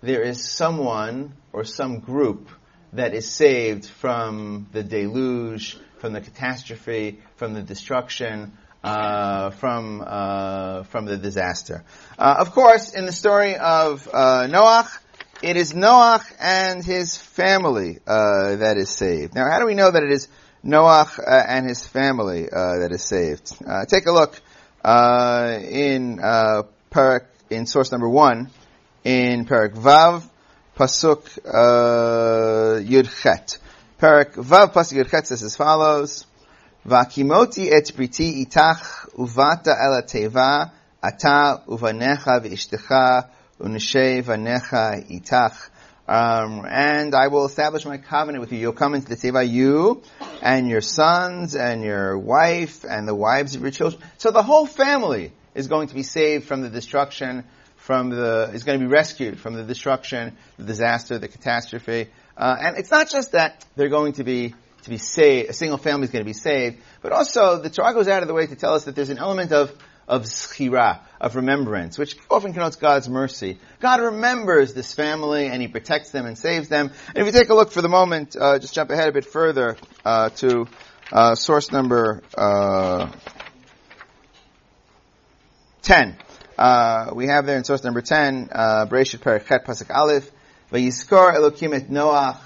[0.00, 2.48] there is someone or some group
[2.94, 10.84] that is saved from the deluge, from the catastrophe, from the destruction, uh, from uh,
[10.84, 11.84] from the disaster.
[12.18, 14.88] Uh, of course, in the story of uh, Noach,
[15.42, 19.34] it is Noach and his family uh, that is saved.
[19.34, 20.28] Now, how do we know that it is
[20.64, 23.52] Noach uh, and his family that is saved?
[23.88, 24.40] take a look
[24.84, 26.20] in
[26.96, 28.50] Parak, in source number one,
[29.04, 30.26] in Parak Vav,
[30.74, 33.58] Pasuk uh, Yud Chet.
[34.00, 36.24] Parak Vav Pasuk Yud Chet says as follows,
[36.86, 40.70] Vakimoti et briti itach uvata el teva
[41.02, 43.28] ata uvanecha v'ishtecha
[43.60, 45.68] uneshe vanecha itach.
[46.08, 48.58] Um, and I will establish my covenant with you.
[48.58, 50.02] You'll come into the teva, you
[50.40, 54.02] and your sons and your wife and the wives of your children.
[54.16, 57.44] So the whole family is going to be saved from the destruction,
[57.76, 62.08] from the, is going to be rescued from the destruction, the disaster, the catastrophe.
[62.36, 65.78] Uh, and it's not just that they're going to be to be saved, a single
[65.78, 68.46] family is going to be saved, but also the Torah goes out of the way
[68.46, 69.76] to tell us that there's an element of
[70.08, 73.58] of zechira, of remembrance, which often connotes God's mercy.
[73.80, 76.92] God remembers this family and He protects them and saves them.
[77.08, 79.24] And if you take a look for the moment, uh, just jump ahead a bit
[79.24, 80.68] further uh, to
[81.12, 82.22] uh, source number
[85.90, 86.16] uh, ten.
[86.58, 90.30] Uh, we have there in source number ten, uh, Bereshit Perichet Pasuk Aleph,
[90.72, 92.40] et Noach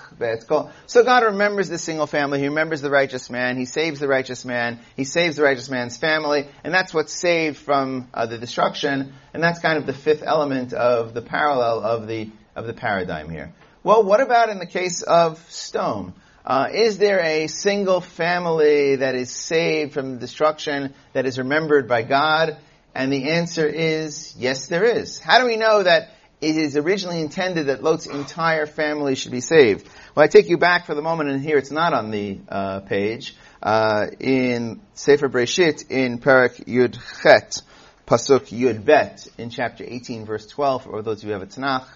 [0.87, 2.41] so God remembers the single family.
[2.41, 3.57] He remembers the righteous man.
[3.57, 4.81] He saves the righteous man.
[4.97, 6.47] He saves the righteous man's family.
[6.63, 9.15] And that's what's saved from uh, the destruction.
[9.33, 13.31] And that's kind of the fifth element of the parallel of the, of the paradigm
[13.31, 13.55] here.
[13.83, 16.13] Well, what about in the case of Sdom?
[16.45, 22.03] Uh, is there a single family that is saved from destruction that is remembered by
[22.03, 22.59] God?
[22.95, 25.19] And the answer is yes, there is.
[25.19, 29.41] How do we know that it is originally intended that Lot's entire family should be
[29.41, 29.89] saved?
[30.15, 32.81] Well, I take you back for the moment, and here it's not on the uh,
[32.81, 33.37] page.
[33.63, 37.63] Uh, in Sefer Breshit, in Parak Yud Chet,
[38.07, 41.53] Pasuk Yud Bet, in chapter 18, verse 12, for those of you who have a
[41.53, 41.87] Tanakh,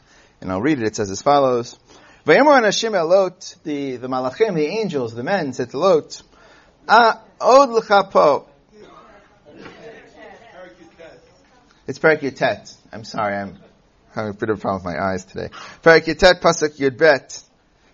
[0.40, 1.78] and I'll read it, it says as follows.
[2.26, 6.22] Vayamor Anashim Elot, the, the Malachim, the angels, the men, said to Lot,
[6.86, 8.04] Ah, Od L'cha
[11.86, 12.74] It's Parak Yutet.
[12.92, 13.58] I'm sorry, I'm
[14.14, 15.50] having a bit of a problem with my eyes today.
[15.82, 17.42] Parak Yutet, Pasuk Yud Bet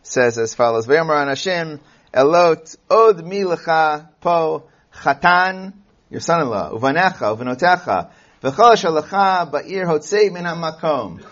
[0.05, 1.81] says as follows: V'yomer Anashim
[2.15, 5.73] Elot Od Milecha Po Chatan,
[6.09, 8.13] your son-in-law, Uvanecha Uvanotecha
[8.45, 11.25] V'chol Shalecha Ba'ir Hotzei Min HaMakom.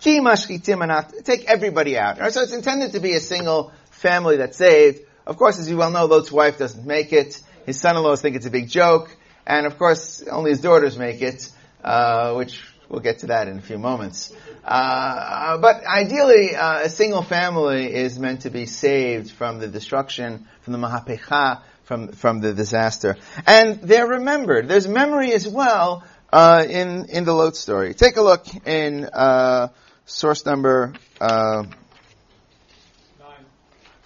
[0.00, 1.22] Ki Mashchitim Anat.
[1.22, 2.16] Take everybody out.
[2.32, 5.00] So it's intended to be a single family that's saved.
[5.26, 7.42] Of course, as you well know, Lot's wife doesn't make it.
[7.66, 9.14] His son-in-laws think it's a big joke,
[9.46, 11.50] and of course, only his daughters make it,
[11.82, 14.32] uh, which we'll get to that in a few moments.
[14.64, 20.46] Uh, but ideally, uh, a single family is meant to be saved from the destruction,
[20.62, 24.68] from the mahapecha, from from the disaster, and they're remembered.
[24.68, 27.94] There's memory as well uh, in in the Lot story.
[27.94, 29.68] Take a look in uh,
[30.04, 30.94] source number.
[31.20, 31.64] Uh,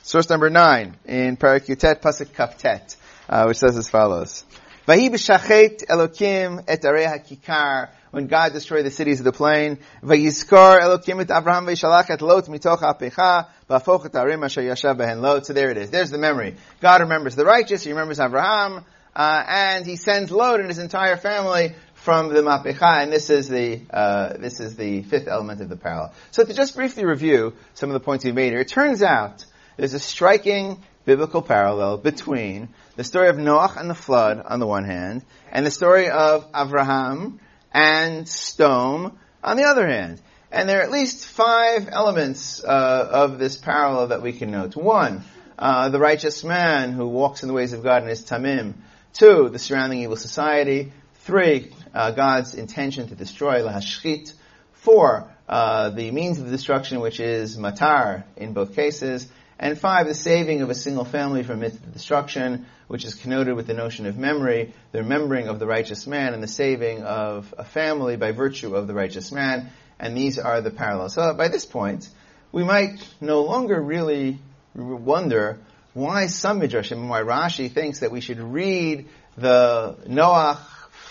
[0.03, 2.97] source number nine in Parakutet Pasuk Kaftet,
[3.29, 4.45] uh, which says as follows:
[4.87, 9.79] "Vahi b'shachet Elokim et arei hakikar." when God destroyed the cities of the plain.
[10.03, 11.71] Vayiskar Elokim et Avraham
[12.11, 15.47] et Lot mitoch apecha v'afoch et arim asher yashav behen Lot.
[15.47, 15.91] So there it is.
[15.91, 16.57] There's the memory.
[16.81, 17.85] God remembers the righteous.
[17.85, 18.85] He remembers Avraham.
[19.15, 23.49] Uh, and he sends Lot and his entire family from the Mapecha, and this is
[23.49, 26.15] the uh, this is the fifth element of the parallel.
[26.31, 29.45] So to just briefly review some of the points we made here, it turns out
[29.77, 34.67] there's a striking biblical parallel between the story of Noach and the flood on the
[34.67, 37.41] one hand, and the story of Avraham
[37.73, 40.23] and Sdom on the other hand.
[40.53, 44.77] And there are at least five elements uh, of this parallel that we can note.
[44.77, 45.25] One,
[45.59, 48.75] uh, the righteous man who walks in the ways of God and is tamim.
[49.13, 50.93] Two, the surrounding evil society.
[51.23, 54.33] Three, uh, God's intention to destroy lahashchit.
[54.75, 59.27] Four, uh, the means of destruction, which is matar in both cases.
[59.63, 63.67] And five, the saving of a single family from its destruction, which is connoted with
[63.67, 67.65] the notion of memory, the remembering of the righteous man and the saving of a
[67.65, 69.69] family by virtue of the righteous man.
[69.99, 71.13] And these are the parallels.
[71.13, 72.09] So by this point,
[72.53, 74.39] we might no longer really
[74.75, 75.59] wonder
[75.93, 80.59] why some Midrashim, why Rashi thinks that we should read the Noah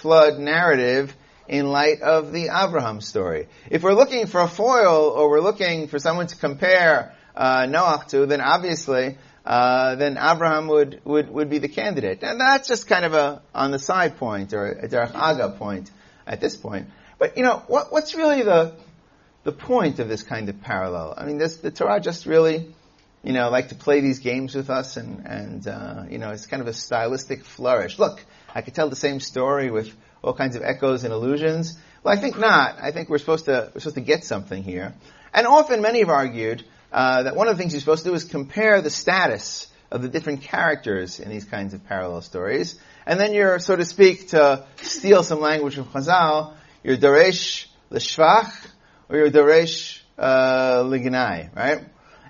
[0.02, 1.16] flood narrative
[1.48, 3.48] in light of the Abraham story.
[3.70, 8.08] If we're looking for a foil or we're looking for someone to compare uh, Noach
[8.10, 12.22] to, then obviously, uh, then Abraham would, would, would be the candidate.
[12.22, 15.90] And that's just kind of a on the side point or a derech agav point
[16.28, 16.90] at this point.
[17.18, 18.74] But you know, what, what's really the
[19.46, 21.14] the point of this kind of parallel?
[21.18, 22.76] I mean, this, the Torah just really,
[23.24, 26.46] you know, like to play these games with us, and and uh, you know, it's
[26.46, 27.98] kind of a stylistic flourish.
[27.98, 28.24] Look,
[28.54, 29.90] I could tell the same story with
[30.22, 31.78] all kinds of echoes and allusions.
[32.04, 32.78] Well, I think not.
[32.82, 34.94] I think we're supposed to we're supposed to get something here.
[35.34, 38.16] And often, many have argued uh, that one of the things you're supposed to do
[38.16, 42.80] is compare the status of the different characters in these kinds of parallel stories.
[43.06, 48.52] And then you're, so to speak, to steal some language from Chazal, you're Daresh L'Shvach,
[49.10, 51.86] or you're Daresh uh, L'Gnai, right?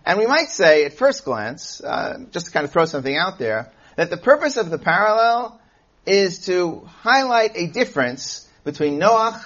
[0.05, 3.39] And we might say, at first glance, uh, just to kind of throw something out
[3.39, 5.59] there, that the purpose of the parallel
[6.05, 9.43] is to highlight a difference between Noach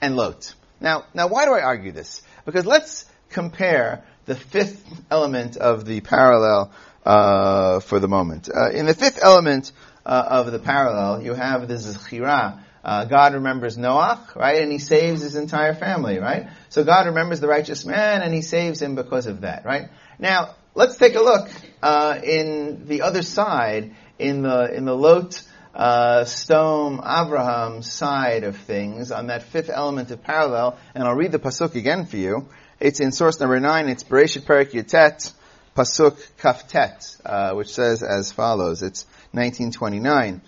[0.00, 0.54] and Lot.
[0.80, 2.22] Now, now why do I argue this?
[2.44, 6.72] Because let's compare the fifth element of the parallel
[7.04, 8.48] uh, for the moment.
[8.48, 9.72] Uh, in the fifth element
[10.06, 14.60] uh, of the parallel, you have the zechira Uh, God remembers Noach, right?
[14.60, 16.48] And he saves his entire family, right?
[16.68, 19.88] So God remembers the righteous man and he saves him because of that, right?
[20.18, 21.48] Now, let's take a look,
[21.82, 25.42] uh, in the other side, in the, in the Lot,
[25.74, 31.32] uh, Sdom Abraham side of things on that fifth element of parallel, and I'll read
[31.32, 32.48] the pasuk again for you.
[32.80, 33.88] It's in source number nine.
[33.88, 35.32] It's Bereshit Perik Yutet,
[35.76, 38.82] pasuk Kaftet, uh, which says as follows.
[38.82, 40.40] It's 1929.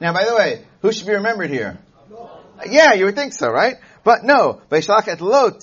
[0.00, 1.78] Now, by the way, who should be remembered here?
[2.68, 3.76] Yeah, you would think so, right?
[4.04, 4.60] But no.
[4.70, 5.62] The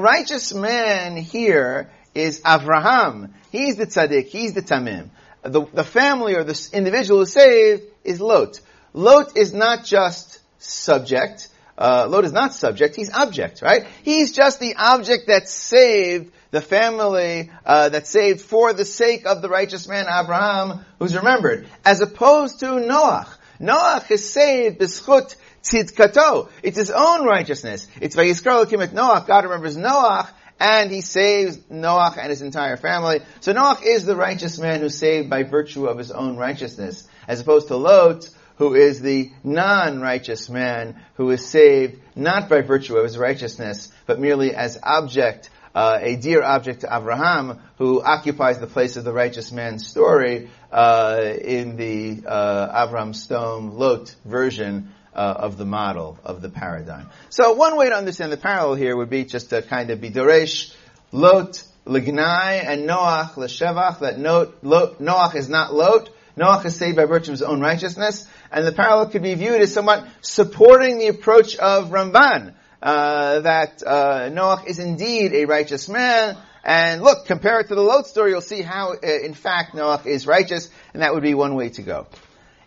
[0.00, 3.30] righteous man here is Avraham.
[3.52, 4.26] He's the tzaddik.
[4.26, 5.10] He's the tamim.
[5.42, 8.60] The, the family or the individual who's saved is Lot.
[8.92, 11.48] Lot is not just subject.
[11.78, 12.96] Uh, Lot is not subject.
[12.96, 13.86] He's object, right?
[14.02, 19.40] He's just the object that saved the family uh, that's saved for the sake of
[19.40, 23.28] the righteous man Abraham, who's remembered, as opposed to Noach.
[23.60, 26.50] Noach is saved b'schut tzidkato.
[26.62, 27.86] It's his own righteousness.
[28.00, 29.26] It's vayiskar Elokim et Noach.
[29.26, 33.20] God remembers Noach, and he saves Noach and his entire family.
[33.40, 37.40] So Noach is the righteous man who's saved by virtue of his own righteousness, as
[37.40, 38.28] opposed to Lot,
[38.60, 44.20] who is the non-righteous man who is saved not by virtue of his righteousness, but
[44.20, 49.14] merely as object uh, a dear object to Abraham, who occupies the place of the
[49.14, 56.18] righteous man's story uh, in the uh, Avram Sdom Lot version uh, of the model
[56.22, 57.08] of the paradigm.
[57.30, 60.10] So one way to understand the parallel here would be just to kind of be
[60.10, 60.74] Doresh,
[61.12, 67.32] Lot, Lignai, and Noach, Leshevach, that Noach is not Lot, Noach is saved by virtue
[67.32, 71.56] of his own righteousness, and the parallel could be viewed as somewhat supporting the approach
[71.56, 76.36] of Ramban, uh, that uh, Noach is indeed a righteous man.
[76.62, 80.06] And look, compare it to the Lot story, you'll see how, uh, in fact, Noach
[80.06, 82.06] is righteous, and that would be one way to go.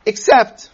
[0.05, 0.69] Except,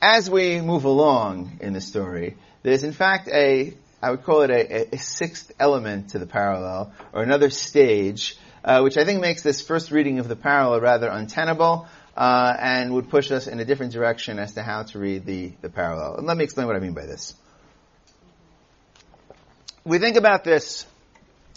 [0.00, 4.50] as we move along in the story, there's in fact a, I would call it
[4.50, 9.42] a, a sixth element to the parallel, or another stage, uh, which I think makes
[9.42, 13.64] this first reading of the parallel rather untenable, uh, and would push us in a
[13.64, 16.16] different direction as to how to read the, the parallel.
[16.16, 17.34] And let me explain what I mean by this
[19.84, 20.86] we think about this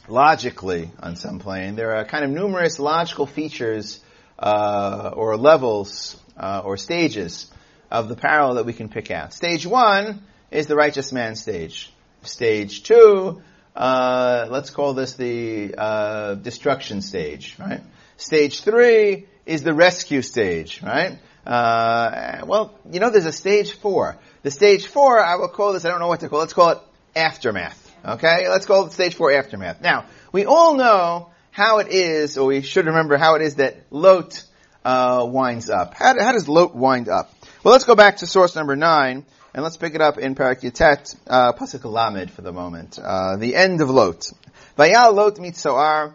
[0.07, 3.99] logically on some plane, there are kind of numerous logical features
[4.39, 7.49] uh, or levels uh, or stages
[7.91, 9.33] of the parallel that we can pick out.
[9.33, 11.91] Stage one is the righteous man stage.
[12.23, 13.41] Stage two,
[13.75, 17.81] uh, let's call this the uh, destruction stage, right?
[18.17, 21.17] Stage three is the rescue stage, right?
[21.45, 24.17] Uh, well, you know, there's a stage four.
[24.41, 26.53] The stage four, I will call this, I don't know what to call it, let's
[26.53, 26.79] call it
[27.15, 27.81] aftermath.
[28.03, 29.81] Okay, let's call it stage four aftermath.
[29.81, 33.77] Now, we all know how it is, or we should remember how it is that
[33.89, 34.43] Lot
[34.83, 35.93] uh, winds up.
[35.93, 37.33] How, how, does Lot wind up?
[37.63, 40.61] Well, let's go back to source number nine, and let's pick it up in Parak
[40.61, 42.99] Yatet, uh, Pasuk Lamed for the moment.
[42.99, 44.31] Uh, the end of Lot.
[44.77, 46.13] Vayal Lot mitzoar,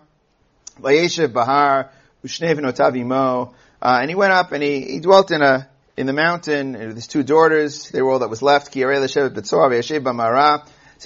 [0.81, 1.91] Vayeshev Bahar,
[2.23, 6.97] uh, and he went up and he, he dwelt in a in the mountain with
[6.97, 7.91] his two daughters.
[7.91, 8.73] They were all that was left.
[8.73, 8.87] So he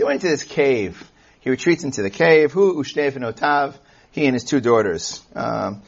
[0.05, 1.11] went into this cave.
[1.40, 2.53] He retreats into the cave.
[2.53, 3.74] Who Otav?
[4.12, 5.20] He and his two daughters.
[5.35, 5.83] Um,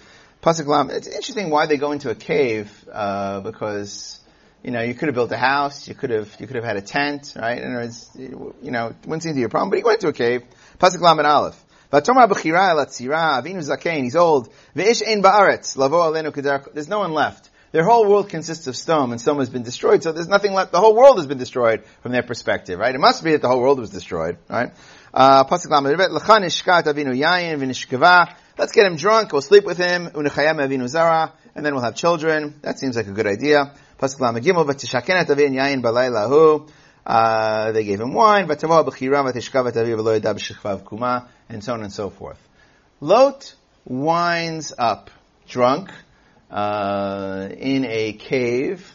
[0.45, 4.21] it's interesting why they go into a cave, uh, because,
[4.63, 6.77] you know, you could have built a house, you could have, you could have had
[6.77, 7.61] a tent, right?
[7.61, 10.09] And it's, you know, it wouldn't seem to be a problem, but he went into
[10.09, 10.43] a cave.
[10.79, 11.66] Pasuk Lamed Aleph.
[11.93, 14.49] Vatoma b'chira elatzira, avinu zakein, he's old.
[14.75, 15.75] Ve'ish ein ba'aretz,
[16.75, 17.51] there's no one left.
[17.73, 20.73] Their whole world consists of Sdom, and Sdom has been destroyed, so there's nothing left.
[20.73, 22.95] The whole world has been destroyed from their perspective, right?
[22.95, 24.73] It must be that the whole world was destroyed, right?
[25.13, 25.45] Uh,
[28.59, 30.27] Let's get him drunk, we'll sleep with him, and
[31.67, 32.55] then we'll have children.
[32.63, 33.75] That seems like a good idea.
[37.07, 38.61] Uh, they gave him wine, and
[41.65, 42.49] so on and so forth.
[43.01, 45.11] Lot winds up
[45.47, 45.91] drunk,
[46.51, 48.93] uh, in a cave,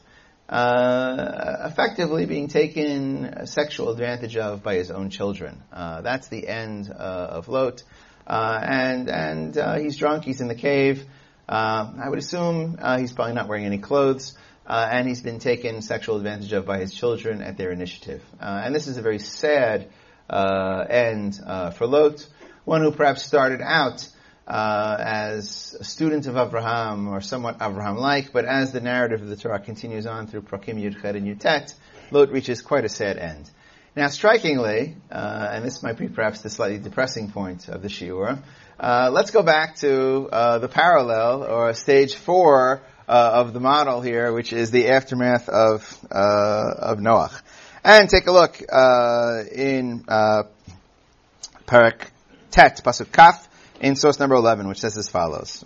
[0.50, 5.62] uh, effectively being taken sexual advantage of by his own children.
[5.72, 7.84] Uh, that's the end uh, of Lot,
[8.28, 10.24] uh, and and uh, he's drunk.
[10.24, 11.06] He's in the cave.
[11.48, 14.36] I would assume he's probably not wearing any clothes.
[14.72, 18.24] And he's been taken sexual advantage of by his children at their initiative.
[18.40, 19.90] and this is a very sad
[20.30, 21.36] end
[21.78, 22.28] for Lot,
[22.66, 24.08] one who perhaps started out
[24.48, 29.36] uh, as a student of Abraham or somewhat Abraham-like, but as the narrative of the
[29.36, 31.74] Torah continues on through Prakim Yudchet and Yutet,
[32.12, 33.50] Lot reaches quite a sad end.
[33.96, 38.42] Now, strikingly, uh, and this might be perhaps the slightly depressing point of the shiur,
[38.80, 42.82] uh, let's go back to uh, the parallel or stage four
[43.12, 47.42] uh, of the model here, which is the aftermath of uh, of Noach,
[47.84, 50.44] and take a look uh, in uh,
[51.68, 52.08] Parak
[52.52, 53.50] Tet Pasuk Kaf
[53.82, 55.62] in source number eleven, which says as follows.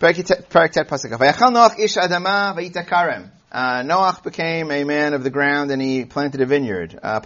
[0.00, 0.50] Parak Tet
[0.86, 1.38] Pasuk Kaf.
[1.38, 6.40] Noach ish adama vayita uh, Noach became a man of the ground and he planted
[6.42, 6.98] a vineyard.
[7.02, 7.20] Uh,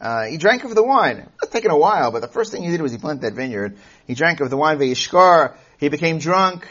[0.00, 1.28] uh, he drank of the wine.
[1.42, 3.78] It's taken a while, but the first thing he did was he planted that vineyard.
[4.08, 4.78] He drank of the wine.
[4.78, 5.56] Vayishkar.
[5.78, 6.66] He became drunk.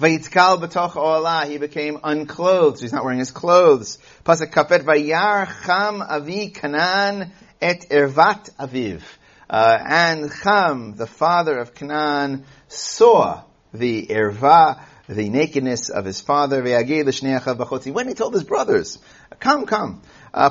[0.00, 1.46] Vayitkal b'toch olah.
[1.46, 2.80] He became unclothed.
[2.80, 3.98] He's not wearing his clothes.
[4.24, 7.30] Pasuk kafet vayar cham avi kanan
[7.60, 9.02] et ervat aviv.
[9.50, 13.42] Uh, and Cham, the father of Canaan, saw
[13.74, 14.80] the erva,
[15.10, 16.62] the nakedness of his father.
[16.62, 18.98] When he told his brothers,
[19.40, 20.02] come, come.
[20.32, 20.50] Uh,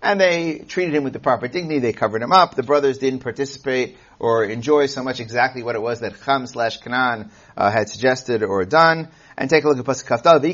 [0.00, 1.80] and they treated him with the proper dignity.
[1.80, 2.54] They covered him up.
[2.54, 6.76] The brothers didn't participate or enjoy so much exactly what it was that Cham slash
[6.78, 9.08] Canaan uh, had suggested or done.
[9.36, 10.44] And take a look at Pasuk Kaftal.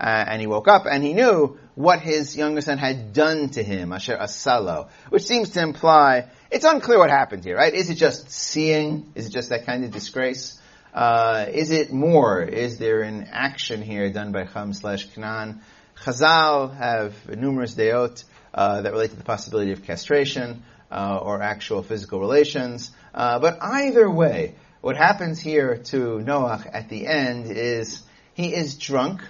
[0.00, 3.64] Uh, and he woke up and he knew what his younger son had done to
[3.64, 7.74] him, Asher Asalo, which seems to imply it's unclear what happened here, right?
[7.74, 9.12] Is it just seeing?
[9.14, 10.60] Is it just that kind of disgrace?
[10.94, 12.42] Uh, is it more?
[12.42, 15.60] Is there an action here done by Cham slash Canaan?
[16.02, 18.24] Chazal have numerous deot
[18.54, 22.90] uh, that relate to the possibility of castration uh, or actual physical relations.
[23.14, 28.02] Uh, but either way, what happens here to Noach at the end is
[28.34, 29.22] he is drunk,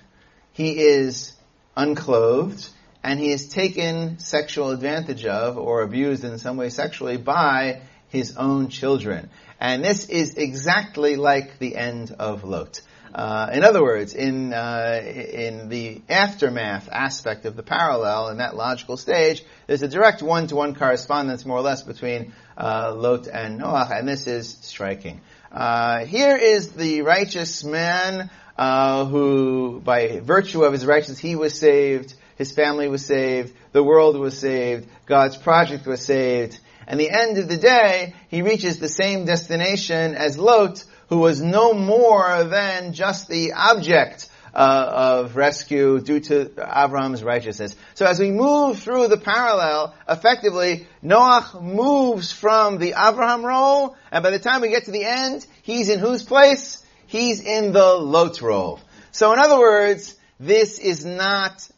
[0.53, 1.33] he is
[1.77, 2.69] unclothed,
[3.03, 8.37] and he is taken sexual advantage of or abused in some way sexually by his
[8.37, 9.31] own children.
[9.61, 12.81] And this is exactly like the end of Lot.
[13.15, 18.55] Uh, in other words, in uh, in the aftermath aspect of the parallel, in that
[18.55, 23.91] logical stage, there's a direct one-to-one correspondence, more or less, between uh, Lot and Noach,
[23.91, 25.21] and this is striking.
[25.51, 31.59] Uh, here is the righteous man uh, who, by virtue of his righteousness, he was
[31.59, 32.15] saved.
[32.39, 33.53] His family was saved.
[33.73, 34.89] The world was saved.
[35.07, 36.59] God's project was saved.
[36.87, 41.43] And the end of the day, he reaches the same destination as Lot, who was
[41.43, 47.77] no more than just the object uh, of rescue due to Avram's righteousness.
[47.95, 54.23] So as we move through the parallel, effectively, Noach moves from the Avraham role, and
[54.23, 56.83] by the time we get to the end, he's in whose place?
[57.07, 58.81] He's in the Lot role.
[59.11, 61.69] So in other words, this is not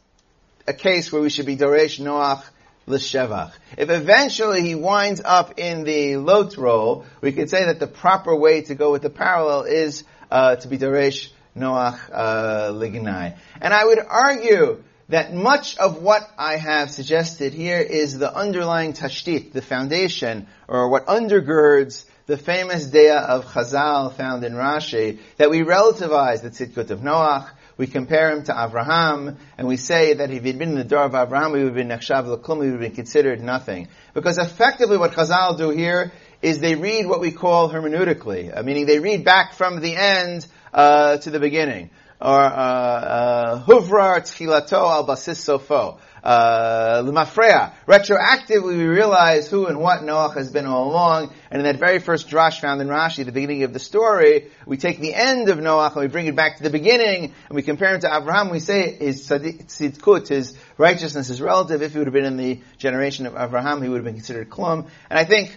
[0.70, 2.44] a case where we should be Doresh Noach
[2.86, 3.52] l'shevach.
[3.76, 8.34] If eventually he winds up in the Lot role, we could say that the proper
[8.34, 13.36] way to go with the parallel is uh, to be Doresh Noach uh, lignai.
[13.60, 18.92] And I would argue that much of what I have suggested here is the underlying
[18.92, 25.50] tashtit, the foundation, or what undergirds the famous dea of Chazal found in Rashi, that
[25.50, 27.50] we relativize the tzidkut of Noach,
[27.80, 31.04] we compare him to Avraham, and we say that if he'd been in the door
[31.04, 33.88] of Avraham, he would have been nechshav l'klum, he would have been considered nothing.
[34.12, 36.12] Because effectively what Chazal do here
[36.42, 40.46] is they read what we call hermeneutically, uh, meaning they read back from the end
[40.74, 41.88] uh, to the beginning.
[42.20, 47.72] Or uh, uh, huvrar tchilato al basis sofo Lemafreya.
[47.86, 51.98] Retroactively, we realize who and what Noach has been all along, and in that very
[51.98, 55.58] first drash found in Rashi, the beginning of the story, we take the end of
[55.58, 58.50] Noach and we bring it back to the beginning, and we compare him to Abraham.
[58.50, 61.82] We say his tzidkut, his righteousness, is relative.
[61.82, 64.50] If he would have been in the generation of Abraham, he would have been considered
[64.50, 64.88] klum.
[65.08, 65.56] And I think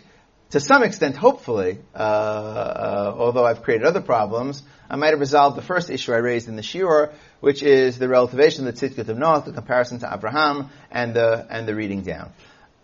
[0.54, 5.58] to some extent, hopefully, uh, uh, although I've created other problems, I might have resolved
[5.58, 7.12] the first issue I raised in the shiur,
[7.44, 11.46] which is the relativation of the tzidkut of Noach, the comparison to Abraham, and the
[11.50, 12.32] and the reading down.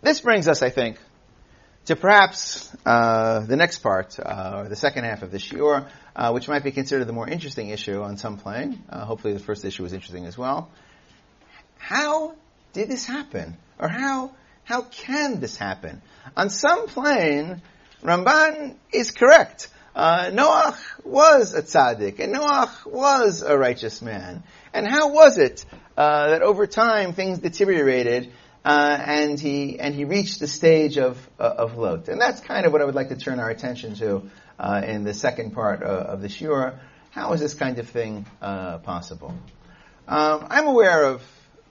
[0.02, 0.98] This brings us, I think,
[1.86, 6.32] to perhaps uh, the next part, uh, or the second half of the shiur, uh,
[6.32, 8.84] which might be considered the more interesting issue on some plane.
[8.90, 10.70] Uh, hopefully, the first issue was interesting as well.
[11.78, 12.34] How
[12.74, 14.32] did this happen, or how
[14.64, 16.02] how can this happen?
[16.36, 17.62] On some plane,
[18.02, 19.68] Ramban is correct.
[20.00, 24.42] Uh, Noach was a tzaddik, and Noach was a righteous man.
[24.72, 25.62] And how was it
[25.94, 28.32] uh, that over time things deteriorated,
[28.64, 32.08] uh, and he and he reached the stage of uh, of Lot?
[32.08, 34.22] And that's kind of what I would like to turn our attention to
[34.58, 36.78] uh, in the second part uh, of the shiur.
[37.10, 39.34] How is this kind of thing possible?
[40.08, 41.22] Um, I'm aware of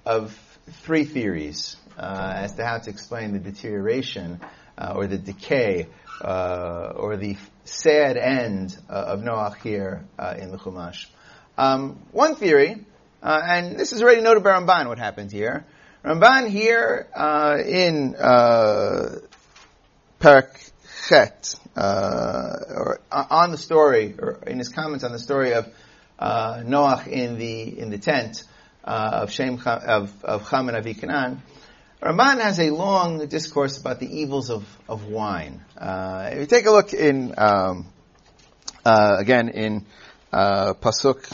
[0.05, 0.37] of
[0.83, 4.39] three theories as to how to explain the deterioration
[4.77, 5.87] or the decay
[6.21, 7.37] or the
[7.69, 11.05] sad end uh, of Noach here uh, in the Chumash.
[11.57, 12.85] Um, one theory,
[13.21, 15.65] uh, and this is already noted by Ramban what happened here.
[16.03, 19.15] Ramban here uh, in uh,
[20.19, 20.71] Parak
[21.07, 25.67] Chet, uh, or on the story, or in his comments on the story of
[26.17, 28.43] uh, Noach in the in the tent
[28.83, 30.93] of Shem of of and Avi
[32.01, 35.59] Ramban has a long discourse about the evils of of wine.
[35.77, 37.87] Uh, if you take a look in um,
[38.85, 39.85] uh, again in
[40.31, 41.29] uh, pasuk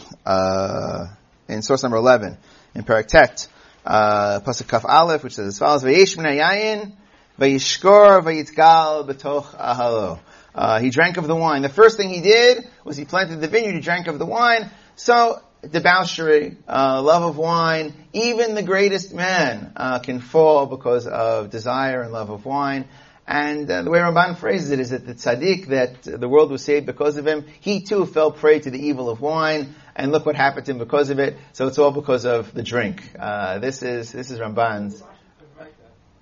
[1.48, 2.40] in source number eleven
[2.74, 3.48] in Parak Tet,
[3.86, 6.94] pasuk Kaf Aleph, which says as follows: Vayish yayin,
[7.40, 10.20] vayishkor vayitgal betoch ahalo.
[10.56, 11.62] Uh, he drank of the wine.
[11.62, 13.74] The first thing he did was he planted the vineyard.
[13.74, 14.72] He drank of the wine.
[14.96, 21.50] So debauchery, uh, love of wine, even the greatest man uh, can fall because of
[21.50, 22.86] desire and love of wine.
[23.28, 26.64] And uh, the way Ramban phrases it is that the tzaddik, that the world was
[26.64, 30.26] saved because of him, he too fell prey to the evil of wine, and look
[30.26, 31.36] what happened to him because of it.
[31.54, 33.12] So it's all because of the drink.
[33.18, 35.02] Uh, this is this is Ramban's.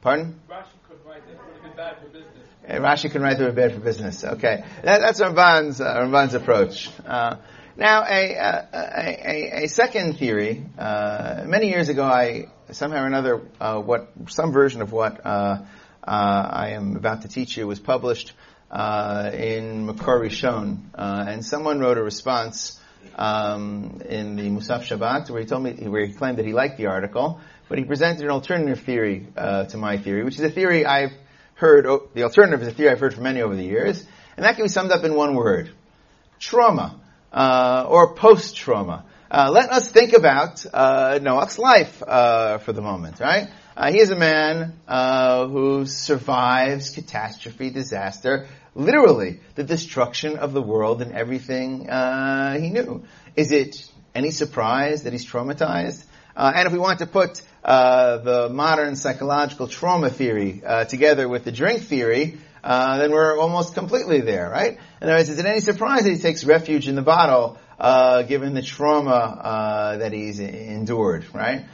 [0.01, 0.39] Pardon?
[2.69, 4.23] Rashi can write through a bad for business.
[4.23, 6.89] Okay, that, that's Ramban's uh, Ramban's approach.
[7.73, 10.63] Uh, now, a, a, a, a, second theory.
[10.77, 15.29] Uh, many years ago, I somehow or another, uh, what some version of what uh,
[15.29, 18.33] uh, I am about to teach you was published
[18.71, 22.79] in Makor Rishon, and someone wrote a response
[23.15, 26.77] um, in the Musaf Shabbat where he told me where he claimed that he liked
[26.77, 30.85] the article, but he presented an alternative theory to my theory, which is a theory
[30.85, 31.13] I've
[31.55, 34.03] heard, the alternative is a theory I've heard from many over the years,
[34.37, 35.71] and that can be summed up in one word.
[36.39, 36.99] Trauma.
[37.33, 39.03] Uh, or post-trauma.
[39.31, 43.47] Uh, let us think about uh, Noach's life uh, for the moment, right?
[43.75, 50.61] Uh, he is a man uh, who survives catastrophe, disaster, literally the destruction of the
[50.61, 51.79] world and everything
[52.61, 53.03] he knew.
[53.35, 56.05] Is it any surprise that he's traumatized?
[56.35, 61.45] and if we want to put uh, the modern psychological trauma theory uh, together with
[61.45, 64.77] the drink theory, uh, then we're almost completely there, right?
[65.01, 68.23] In other words, is it any surprise that he takes refuge in the bottle, uh,
[68.23, 71.65] given the trauma uh, that he's endured, right?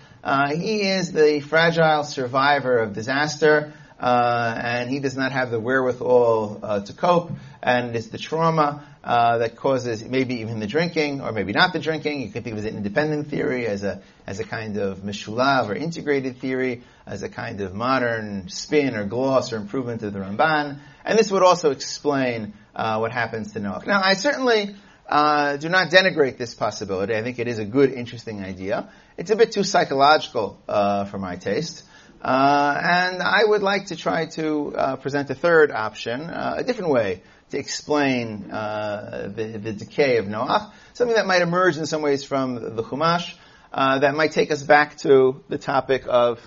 [0.56, 3.74] he is the fragile survivor of disaster.
[4.00, 7.32] Uh, and he does not have the wherewithal uh, to cope,
[7.62, 11.80] and it's the trauma uh, that causes maybe even the drinking, or maybe not the
[11.80, 12.22] drinking.
[12.22, 15.00] You could think of it as an independent theory, as a as a kind of
[15.00, 20.14] mishulav or integrated theory, as a kind of modern spin or gloss or improvement of
[20.14, 23.86] the Ramban, and this would also explain uh, what happens to Noach.
[23.88, 24.76] Now, I certainly.
[25.12, 27.16] Uh, do not denigrate this possibility.
[27.16, 28.92] I think it is a good, interesting idea.
[29.18, 31.84] It's a bit too psychological uh, for my taste.
[32.22, 36.92] Uh, and I would like to try to uh, present a third option, a different
[36.92, 42.02] way to explain uh, the, the, decay of Noach, something that might emerge in some
[42.02, 43.34] ways from the Chumash,
[43.74, 46.40] uh, that might take us back to the topic of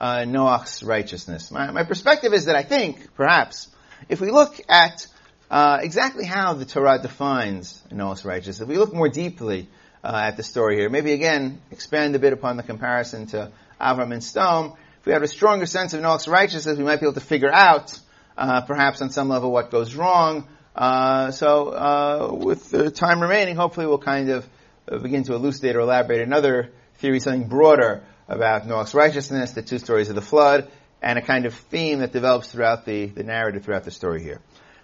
[0.00, 1.50] uh, Noach's righteousness.
[1.50, 3.68] My, my, perspective is that I think, perhaps,
[4.08, 5.06] if we look at
[5.50, 9.68] exactly how the Torah defines Noach's righteousness, if we look more deeply
[10.04, 14.22] at the story here, maybe again expand a bit upon the comparison to Avram and
[14.22, 14.74] Sodom,
[15.06, 17.98] we have a stronger sense of Noach's righteousness, we might be able to figure out,
[18.36, 20.46] uh, perhaps on some level, what goes wrong.
[20.74, 24.46] Uh, so, uh, with the time remaining, hopefully we'll kind of
[24.90, 29.78] uh, begin to elucidate or elaborate another theory, something broader about Noah's righteousness, the two
[29.78, 30.70] stories of the flood,
[31.00, 34.40] and a kind of theme that develops throughout the, the narrative throughout the story here.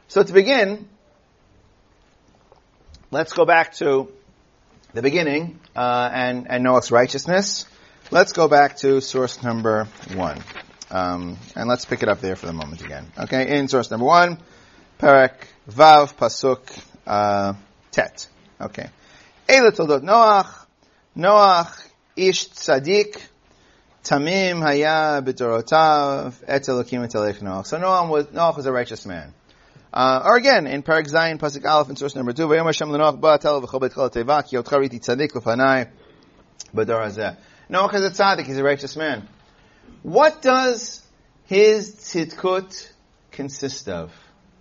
[0.09, 0.89] So to begin,
[3.11, 4.11] let's go back to
[4.95, 7.67] the beginning uh, and, and Noach's righteousness.
[8.11, 10.43] Let's go back to source number one.
[10.93, 13.11] Um, and let's pick it up there for the moment again.
[13.19, 14.37] Okay, in source number one,
[14.99, 15.33] Perek
[15.71, 16.61] Vav Pasuk
[17.07, 17.55] uh,
[17.91, 18.29] Tet.
[18.61, 18.89] Okay.
[19.49, 20.67] Eila Toldot Noach,
[21.17, 23.19] Noach Ish Tzadik,
[24.05, 27.67] Tamim Haya B'Dorotav, Et Elokim Et Noach.
[27.67, 29.33] So Noach was, Noach was a righteous man.
[29.95, 33.19] Uh, or again, in Perek Zayin, Pasuk Aleph, in source number two, Vayom Hashem L'Noach
[33.19, 35.89] Ba Tel V'Chol Bet Chol Teva, Yotcha Riti Tzadik L'Fanai,
[36.75, 37.37] B'Dor Hazeh.
[37.71, 39.27] Noach is a tzaddik, he's a righteous man.
[40.03, 41.01] What does
[41.45, 42.91] his tzidkut
[43.31, 44.13] consist of?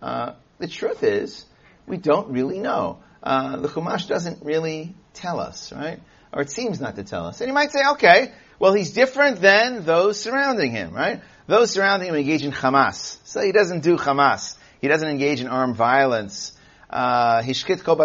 [0.02, 1.46] Uh, the truth is,
[1.88, 3.00] we don't really know.
[3.24, 6.00] Uh, the Chumash doesn't really tell us, right?
[6.32, 7.42] Or it seems not to tell us.
[7.42, 11.22] And you might say, okay, well, he's different than those surrounding him, right?
[11.48, 13.18] Those surrounding him engage in Hamas.
[13.24, 14.56] So he doesn't do Hamas.
[14.80, 16.54] He doesn't engage in armed violence.
[16.89, 17.96] Uh, Hishkit kol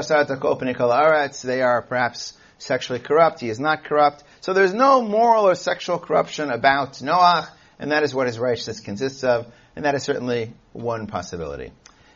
[1.45, 3.41] They are perhaps sexually corrupt.
[3.41, 4.25] He is not corrupt.
[4.47, 7.49] So there's no moral or sexual corruption about Noach,
[7.81, 11.73] and that is what his righteousness consists of, and that is certainly one possibility.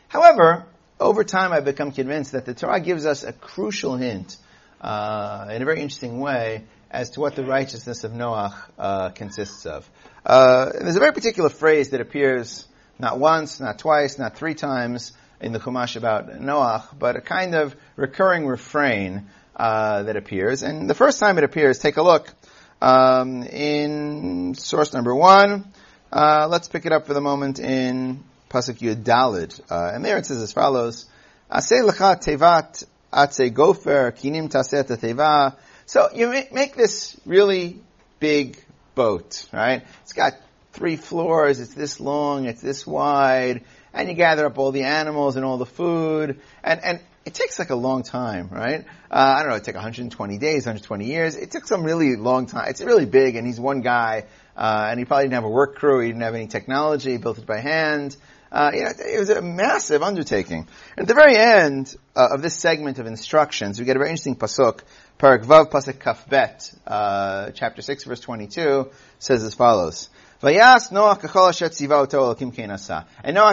[0.07, 0.65] However,
[0.97, 4.37] over time I've become convinced that the Torah gives us a crucial hint
[4.79, 9.65] uh, in a very interesting way as to what the righteousness of Noach uh, consists
[9.65, 9.89] of.
[10.25, 12.65] Uh, there's a very particular phrase that appears
[12.97, 15.11] not once, not twice, not three times
[15.41, 20.63] in the Chumash about Noach, but a kind of recurring refrain uh, that appears.
[20.63, 22.33] And the first time it appears, take a look
[22.81, 25.65] um, in source number one.
[26.11, 30.17] Uh, let's pick it up for the moment in pasuk Yud Dalid, uh, and there
[30.17, 31.05] it says as follows:
[31.49, 32.83] "Aseh lecha tevat
[33.13, 37.79] atze gofer kinim taseh teva." So you make this really
[38.19, 38.57] big
[38.95, 39.83] boat, right?
[40.03, 40.33] It's got
[40.73, 41.59] three floors.
[41.59, 42.45] It's this long.
[42.45, 43.63] It's this wide.
[43.93, 46.39] And you gather up all the animals and all the food.
[46.63, 48.85] And, and it takes like a long time, right?
[49.09, 51.35] Uh, I don't know, it took 120 days, 120 years.
[51.35, 52.69] It took some really long time.
[52.69, 54.25] It's really big and he's one guy,
[54.57, 57.17] uh, and he probably didn't have a work crew, he didn't have any technology, he
[57.17, 58.15] built it by hand.
[58.51, 60.67] Uh, you know, it was a massive undertaking.
[60.97, 64.35] At the very end uh, of this segment of instructions, we get a very interesting
[64.35, 64.81] pasuk,
[65.19, 70.09] Parak Vav Pasuk Kaf Bet, uh, chapter 6 verse 22, says as follows.
[70.41, 71.53] Vayas Noach kachol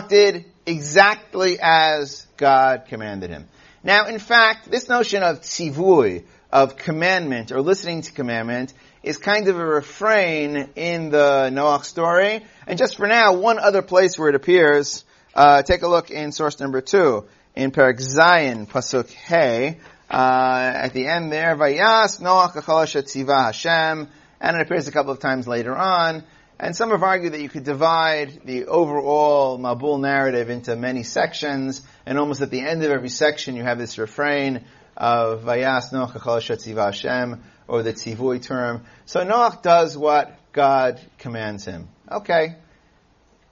[0.09, 3.47] did exactly as God commanded him.
[3.85, 8.73] Now, in fact, this notion of tzivui, of commandment or listening to commandment,
[9.03, 12.45] is kind of a refrain in the Noach story.
[12.67, 15.05] And just for now, one other place where it appears,
[15.35, 19.79] uh, take a look in source number two, in Perak Zayin, Pasuk Hey,
[20.11, 24.09] uh, at the end there, Vayas Noach kachol tziva Hashem,
[24.41, 26.25] and it appears a couple of times later on.
[26.61, 31.83] And some have argued that you could divide the overall Mabul narrative into many sections,
[32.09, 34.65] and almost at the end of every section you have this refrain
[34.97, 38.85] of Vayas Noach Tziva Hashem, or the Tzivui term.
[39.05, 41.87] So Noach does what God commands him.
[42.11, 42.57] Okay.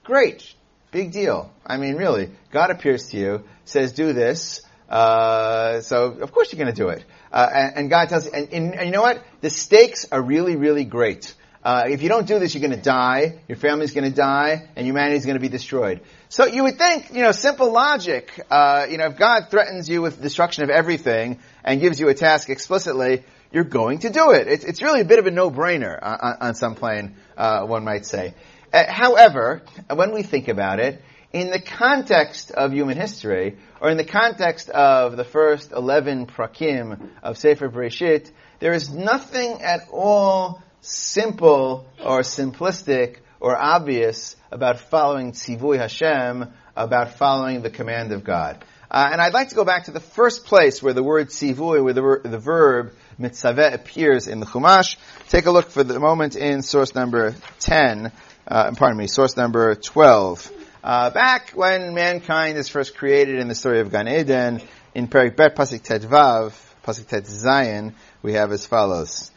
[0.03, 0.51] Great.
[0.89, 1.53] Big deal.
[1.67, 2.31] I mean, really.
[2.51, 6.89] God appears to you, says do this, uh, so of course you're going to do
[6.89, 7.05] it.
[7.31, 9.23] Uh, and, and, God tells you, and, and, and you know what?
[9.41, 11.35] The stakes are really, really great.
[11.67, 13.39] Uh, if you don't do this, you're going to die.
[13.49, 15.99] Your family's going to die, and humanity is going to be destroyed.
[16.29, 18.31] So you would think, you know, simple logic.
[18.49, 22.13] Uh, you know, if God threatens you with destruction of everything and gives you a
[22.13, 24.47] task explicitly, you're going to do it.
[24.47, 28.05] It's, it's really a bit of a no-brainer on, on some plane, uh, one might
[28.05, 28.33] say.
[28.71, 29.61] Uh, however,
[29.93, 31.01] when we think about it,
[31.33, 37.09] in the context of human history, or in the context of the first 11 prakim
[37.21, 45.33] of Sefer Bereshit, there is nothing at all simple or simplistic or obvious about following
[45.33, 48.63] tzivui Hashem, about following the command of God.
[48.89, 51.83] Uh, and I'd like to go back to the first place where the word tzivui,
[51.83, 54.95] where the, the verb mitzaveh appears in the Chumash.
[55.27, 58.11] Take a look for the moment in source number 10,
[58.47, 60.51] uh, pardon me, source number 12.
[60.81, 64.61] Uh, back when mankind is first created in the story of Gan Eden,
[64.95, 66.53] in Perik Bet Pasik Tet Vav,
[66.85, 69.31] Pasik Tet Zayin, we have as follows.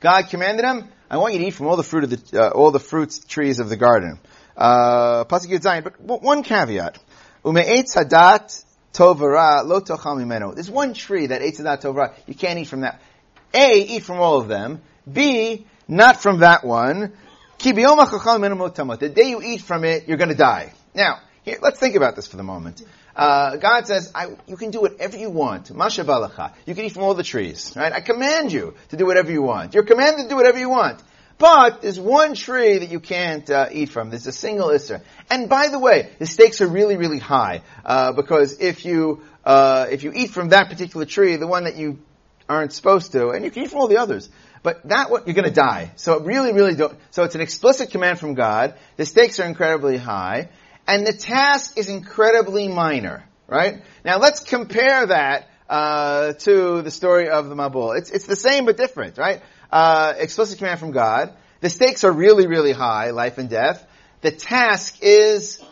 [0.00, 2.50] God commanded him, I want you to eat from all the fruit of the, uh,
[2.50, 4.18] all the fruits trees of the garden.
[4.56, 6.98] Uh, but one caveat.
[7.44, 12.80] hadat tovara lo tochal There's one tree that eitz hadat tovara, you can't eat from
[12.80, 13.00] that.
[13.52, 14.80] A, eat from all of them.
[15.10, 17.12] B, not from that one.
[17.60, 20.72] The day you eat from it, you're gonna die.
[20.92, 22.82] Now, here, let's think about this for the moment.
[23.16, 24.12] Uh, God says,
[24.46, 25.72] you can do whatever you want.
[25.74, 26.52] Masha balacha.
[26.66, 27.92] You can eat from all the trees, right?
[27.92, 29.74] I command you to do whatever you want.
[29.74, 31.02] You're commanded to do whatever you want.
[31.36, 34.10] But there's one tree that you can't uh, eat from.
[34.10, 35.02] There's a single isser.
[35.30, 39.86] And by the way, the stakes are really, really high uh, because if you uh,
[39.90, 41.98] if you eat from that particular tree, the one that you
[42.48, 44.28] aren't supposed to, and you can eat from all the others,
[44.62, 45.92] but that one you're going to die.
[45.96, 46.96] So really, really don't.
[47.10, 48.74] So it's an explicit command from God.
[48.96, 50.50] The stakes are incredibly high,
[50.86, 53.82] and the task is incredibly minor, right?
[54.04, 57.96] Now let's compare that uh, to the story of the Mabul.
[57.98, 59.42] It's, it's the same but different, right?
[59.70, 61.34] Uh, explicit command from God.
[61.60, 63.86] The stakes are really, really high, life and death.
[64.20, 65.62] The task is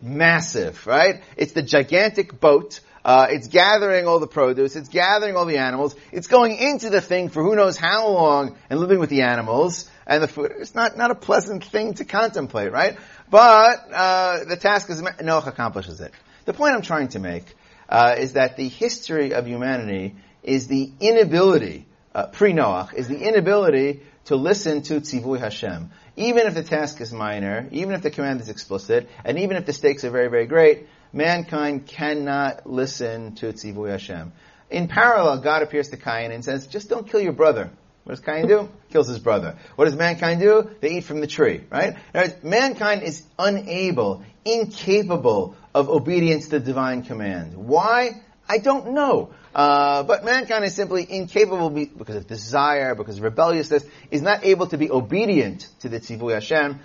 [0.00, 1.22] massive, right?
[1.36, 2.80] It's the gigantic boat.
[3.04, 4.76] Uh, it's gathering all the produce.
[4.76, 5.96] It's gathering all the animals.
[6.12, 9.90] It's going into the thing for who knows how long and living with the animals
[10.10, 10.52] and the food.
[10.58, 12.98] It's not, not a pleasant thing to contemplate, right?
[13.30, 16.12] But uh, the task is Noach accomplishes it.
[16.46, 17.44] The point I'm trying to make
[17.88, 24.00] uh, is that the history of humanity is the inability, uh, pre-Noach, is the inability
[24.24, 25.90] to listen to tzivui Hashem.
[26.16, 29.64] Even if the task is minor, even if the command is explicit, and even if
[29.64, 34.32] the stakes are very, very great, mankind cannot listen to tzivui Hashem.
[34.70, 37.70] In parallel, God appears to Cain and says, just don't kill your brother.
[38.04, 38.68] What does Cain do?
[38.90, 39.56] Kills his brother.
[39.76, 40.70] What does mankind do?
[40.80, 41.96] They eat from the tree, right?
[42.14, 47.54] Words, mankind is unable, incapable of obedience to divine command.
[47.56, 48.22] Why?
[48.48, 49.30] I don't know.
[49.54, 54.66] Uh, but mankind is simply incapable because of desire, because of rebelliousness, is not able
[54.68, 56.80] to be obedient to the Tzivui Hashem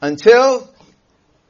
[0.00, 0.68] until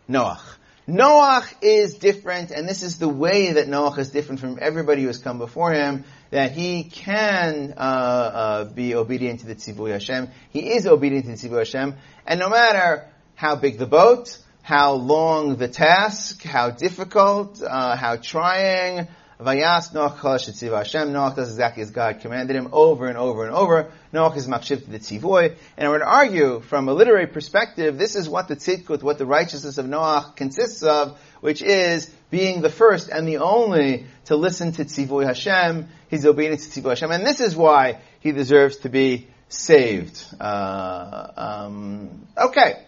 [0.09, 0.43] Noach.
[0.89, 5.07] Noach is different, and this is the way that Noach is different from everybody who
[5.07, 10.29] has come before him, that he can uh, uh, be obedient to the Tzivui Hashem.
[10.51, 14.93] He is obedient to the Tzivui Hashem, and no matter how big the boat, how
[14.93, 19.09] long the task, how difficult, uh, how trying,
[19.41, 21.09] Vayas Noach Chol Hashem.
[21.09, 23.91] Noach does exactly as God commanded him over and over and over.
[24.13, 25.57] Noach is makshiv to the tzivui.
[25.79, 29.25] And I would argue, from a literary perspective, this is what the tzidkut, what the
[29.25, 34.73] righteousness of Noach consists of, which is being the first and the only to listen
[34.73, 37.11] to tzivui Hashem, his obedience to tzivui Hashem.
[37.11, 40.23] And this is why he deserves to be saved.
[40.39, 42.85] Uh, um, okay.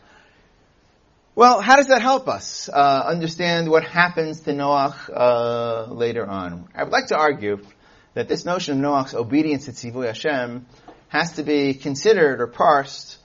[1.34, 6.68] Well, how does that help us uh, understand what happens to Noach uh, later on?
[6.74, 7.64] I would like to argue
[8.12, 10.66] that this notion of Noach's obedience to Tzivui Hashem
[11.08, 13.16] has to be considered or parsed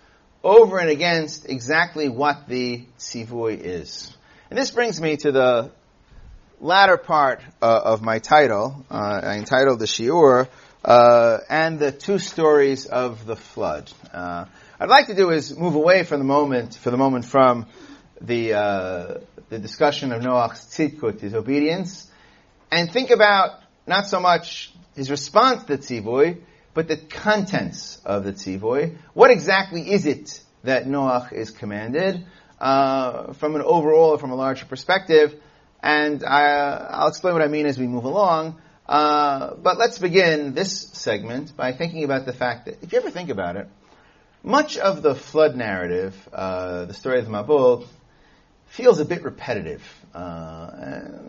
[0.42, 4.16] over and against exactly what the Tzivui is.
[4.50, 5.72] And this brings me to the
[6.62, 8.86] latter part uh, of my title.
[8.90, 10.48] Uh, I entitled the Shiur,
[10.86, 13.92] uh, and the two stories of the flood.
[14.14, 14.46] Uh,
[14.80, 17.66] I'd like to do is move away from the moment, for the moment from
[18.22, 19.14] the uh,
[19.50, 22.10] the discussion of Noach's tzidkut, his obedience,
[22.72, 26.42] and think about not so much his response to the tzivui,
[26.74, 28.98] but the contents of the tzivui.
[29.14, 32.26] What exactly is it that Noach is commanded
[32.60, 35.36] uh, from an overall from a larger perspective?
[35.82, 38.60] And I, will explain what I mean as we move along.
[38.88, 43.12] Uh, but let's begin this segment by thinking about the fact that if you ever
[43.12, 43.68] think about it,
[44.44, 47.86] much of the flood narrative, uh, the story of Mabul,
[48.68, 49.84] feels a bit repetitive.
[50.14, 50.70] Uh,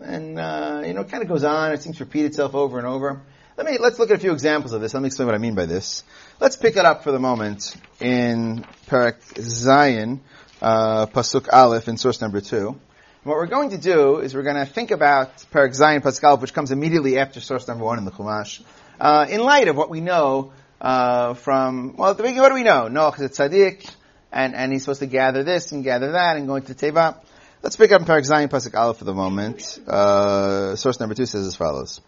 [0.03, 1.71] and, uh, you know, it kind of goes on.
[1.71, 3.21] It seems to repeat itself over and over.
[3.57, 4.93] Let me, let's look at a few examples of this.
[4.93, 6.03] Let me explain what I mean by this.
[6.39, 10.19] Let's pick it up for the moment in Parak Zayin,
[10.61, 12.69] uh, Pasuk Aleph in source number two.
[12.69, 12.77] And
[13.23, 16.41] what we're going to do is we're going to think about Parak Zayin, Pasuk Aleph,
[16.41, 18.61] which comes immediately after source number one in the Chumash,
[18.99, 22.55] uh, in light of what we know, uh, from, well, at the beginning, what do
[22.55, 22.87] we know?
[22.89, 23.93] Noach is a tzaddik,
[24.31, 27.17] and, and he's supposed to gather this and gather that and go into Teva.
[27.61, 29.77] Let's pick up Parak Zayin Pasuk Aleph for the moment.
[29.85, 31.99] Uh, source number two says as follows.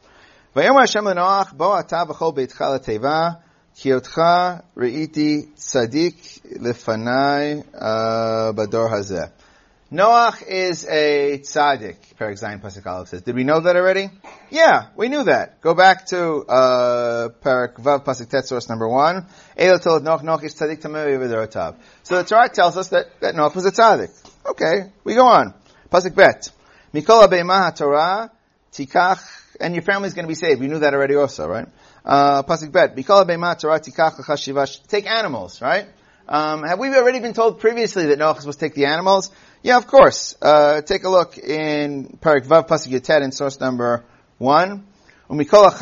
[0.56, 0.88] Lefanai
[7.78, 8.54] uh.
[9.92, 13.24] Noach is a tzaddik, Parak Zayin Pasuk Aleph says.
[13.24, 14.10] Did we know that already?
[14.52, 15.60] Yeah, we knew that.
[15.60, 19.26] Go back to uh, Parak Vav Pasuk Tet, source number one.
[19.58, 20.00] So the
[22.26, 24.31] Torah tells us that, that Noach was a tzaddik.
[24.46, 25.54] Okay, we go on.
[25.92, 26.50] Pasuk bet.
[26.94, 28.32] Mikol Abeimah Torah
[28.74, 29.22] tikach,
[29.60, 30.60] and your family's going to be saved.
[30.60, 31.68] We knew that already also, right?
[32.04, 32.96] Uh, Pasuk bet.
[32.96, 34.88] Mikol Abeimah Torah tikach l'chashivash.
[34.88, 35.86] Take animals, right?
[36.28, 39.32] Um, have we already been told previously that Noach was take the animals?
[39.62, 40.36] Yeah, of course.
[40.42, 44.06] Uh, take a look in Parak Vav Pasuk Yotet in source number
[44.38, 44.88] one.
[45.30, 45.78] You're supposed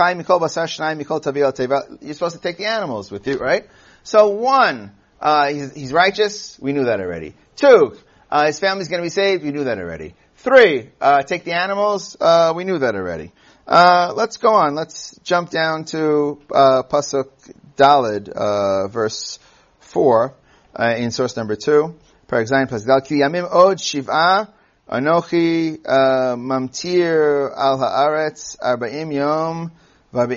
[2.36, 3.68] to take the animals with you, right?
[4.04, 6.58] So one, uh, he's, he's righteous.
[6.60, 7.36] We knew that already.
[7.56, 7.98] Two,
[8.30, 9.44] uh, his family's going to be saved.
[9.44, 10.16] We knew that already.
[10.38, 12.16] Three, uh, take the animals.
[12.20, 13.32] Uh, we knew that already.
[13.68, 14.76] Uh, let's go on.
[14.76, 17.30] Let's jump down to uh, pasuk
[17.76, 19.40] Dalid, uh, verse
[19.80, 20.36] four,
[20.78, 21.96] in source number two.
[22.28, 23.08] Parak Zayin pasuk Dalid.
[23.08, 24.50] Ki yamim od shiv'a
[24.90, 29.72] anochi mamtir al haaretz arba'im yom
[30.12, 30.34] Okay,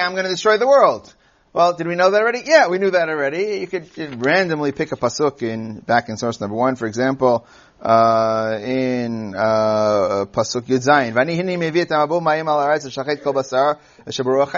[0.00, 1.14] I'm going to destroy the world.
[1.54, 2.42] Well, did we know that already?
[2.44, 3.60] Yeah, we knew that already.
[3.60, 7.46] You could, randomly pick a pasuk in back in source number one, for example,
[7.80, 11.10] uh, in uh, pasuk Yud Zayin.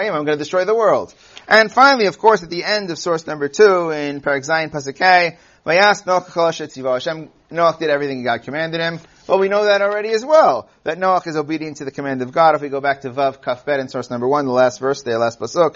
[0.09, 1.13] I'm going to destroy the world.
[1.47, 4.95] And finally, of course, at the end of source number two in Parak Zayin pasuk
[4.95, 8.99] K, Hashem Noach did everything God commanded him.
[9.27, 10.69] Well, we know that already as well.
[10.83, 12.55] That Noach is obedient to the command of God.
[12.55, 15.17] If we go back to Vav Kafbet in source number one, the last verse there,
[15.17, 15.75] last pasuk,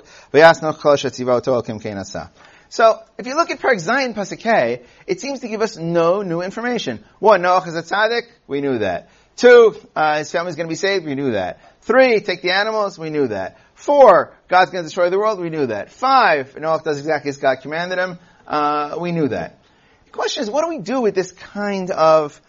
[2.73, 7.03] so, if you look at Zayin Pasuk it seems to give us no new information.
[7.19, 9.09] One, Noach is a tzaddik, we knew that.
[9.35, 11.59] Two, uh, his family's going to be saved, we knew that.
[11.81, 13.57] Three, take the animals, we knew that.
[13.73, 15.91] Four, God's going to destroy the world, we knew that.
[15.91, 19.59] Five, Noach does exactly as God commanded him, uh, we knew that.
[20.05, 22.39] The question is, what do we do with this kind of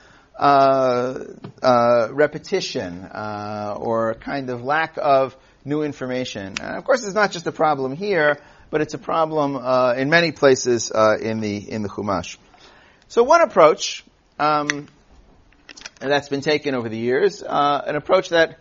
[2.12, 6.54] repetition uh, or kind of lack of new information.
[6.60, 8.38] And of course, it's not just a problem here,
[8.70, 12.38] but it's a problem uh, in many places uh, in the in the Chumash.
[13.08, 14.04] So one approach
[14.38, 14.88] um,
[16.00, 18.58] that's been taken over the years, uh, an approach that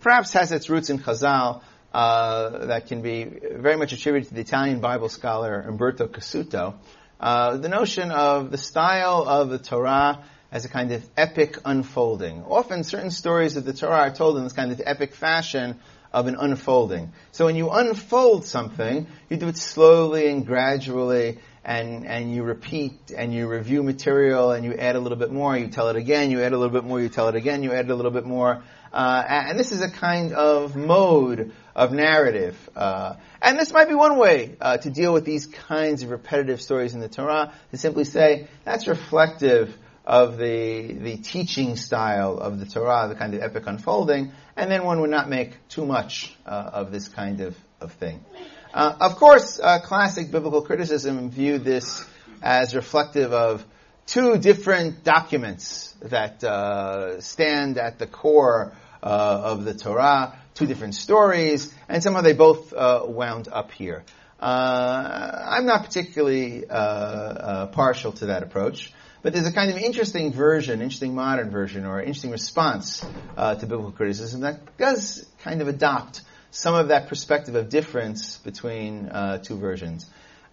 [0.00, 4.40] perhaps has its roots in Chazal, uh, that can be very much attributed to the
[4.40, 6.74] Italian Bible scholar Umberto Cassuto,
[7.20, 12.44] uh, the notion of the style of the Torah as a kind of epic unfolding.
[12.44, 15.78] Often certain stories of the Torah are told in this kind of epic fashion
[16.12, 17.12] of an unfolding.
[17.32, 23.10] So when you unfold something, you do it slowly and gradually and, and you repeat
[23.14, 26.30] and you review material and you add a little bit more, you tell it again,
[26.30, 28.24] you add a little bit more, you tell it again, you add a little bit
[28.24, 28.62] more.
[28.92, 32.56] Uh, and this is a kind of mode of narrative.
[32.74, 36.62] Uh, and this might be one way uh, to deal with these kinds of repetitive
[36.62, 39.76] stories in the Torah, to simply say, that's reflective
[40.06, 44.84] of the, the teaching style of the Torah, the kind of epic unfolding, and then
[44.84, 48.24] one would not make too much uh, of this kind of, of thing.
[48.72, 52.04] Uh, of course, uh, classic biblical criticism viewed this
[52.40, 53.64] as reflective of
[54.06, 60.94] two different documents that uh, stand at the core uh, of the Torah, two different
[60.94, 64.04] stories, and somehow they both uh, wound up here.
[64.38, 68.92] Uh, I'm not particularly partial to that approach.
[69.26, 73.04] But there's a kind of interesting version, interesting modern version, or interesting response
[73.36, 76.20] uh, to biblical criticism that does kind of adopt
[76.52, 80.08] some of that perspective of difference between uh, two versions.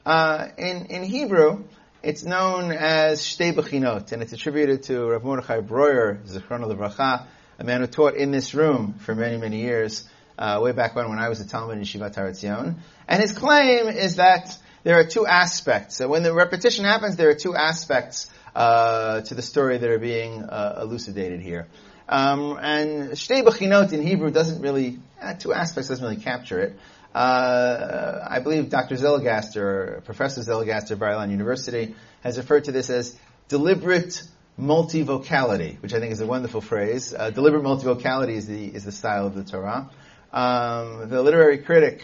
[0.08, 1.66] Uh, in, in Hebrew,
[2.02, 7.28] it's known as Shtei Bechinot, and it's attributed to Rav Mordechai Breuer, Zichron Levracha,
[7.60, 10.04] a man who taught in this room for many, many years,
[10.40, 12.78] uh, way back when, when I was a Talmud in Shivat Zion.
[13.08, 15.98] And his claim is that there are two aspects.
[15.98, 20.00] So when the repetition happens, there are two aspects uh, to the story that are
[20.00, 21.68] being uh, elucidated here.
[22.08, 26.78] Um, and Shtei Bechinot in Hebrew doesn't really, uh, two aspects doesn't really capture it.
[27.16, 28.96] Uh, I believe Dr.
[28.96, 34.24] Zeligast, Professor Zeligast of Bar Ilan University, has referred to this as deliberate
[34.60, 37.14] multivocality, which I think is a wonderful phrase.
[37.14, 39.90] Uh, deliberate multivocality is the, is the style of the Torah.
[40.32, 42.04] Um, the literary critic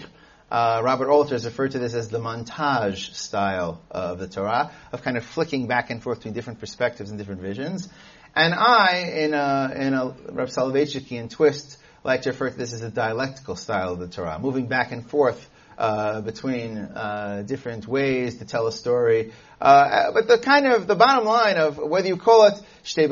[0.52, 5.02] uh, Robert Alter has referred to this as the montage style of the Torah, of
[5.02, 7.88] kind of flicking back and forth between different perspectives and different visions.
[8.36, 12.82] And I, in a, in a Reb Soloveitchikian twist, like to refer to this as
[12.82, 18.40] a dialectical style of the Torah, moving back and forth uh, between uh, different ways
[18.40, 19.32] to tell a story.
[19.62, 23.10] Uh, but the kind of the bottom line of whether you call it shtei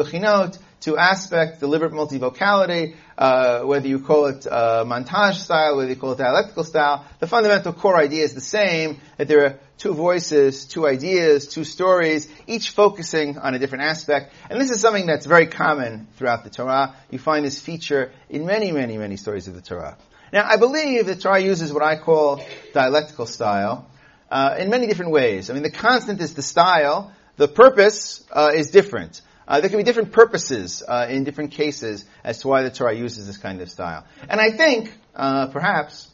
[0.79, 6.11] two aspect, deliberate multivocality, uh, whether you call it uh, montage style, whether you call
[6.11, 10.65] it dialectical style, the fundamental core idea is the same, that there are two voices,
[10.65, 14.33] two ideas, two stories, each focusing on a different aspect.
[14.49, 16.95] And this is something that's very common throughout the Torah.
[17.09, 19.97] You find this feature in many, many, many stories of the Torah.
[20.33, 23.87] Now, I believe the Torah uses what I call dialectical style
[24.29, 25.49] uh, in many different ways.
[25.49, 27.13] I mean, the constant is the style.
[27.37, 29.21] The purpose uh, is different.
[29.47, 32.93] Uh, there can be different purposes uh, in different cases as to why the Torah
[32.93, 34.05] uses this kind of style.
[34.27, 36.09] And I think, uh, perhaps,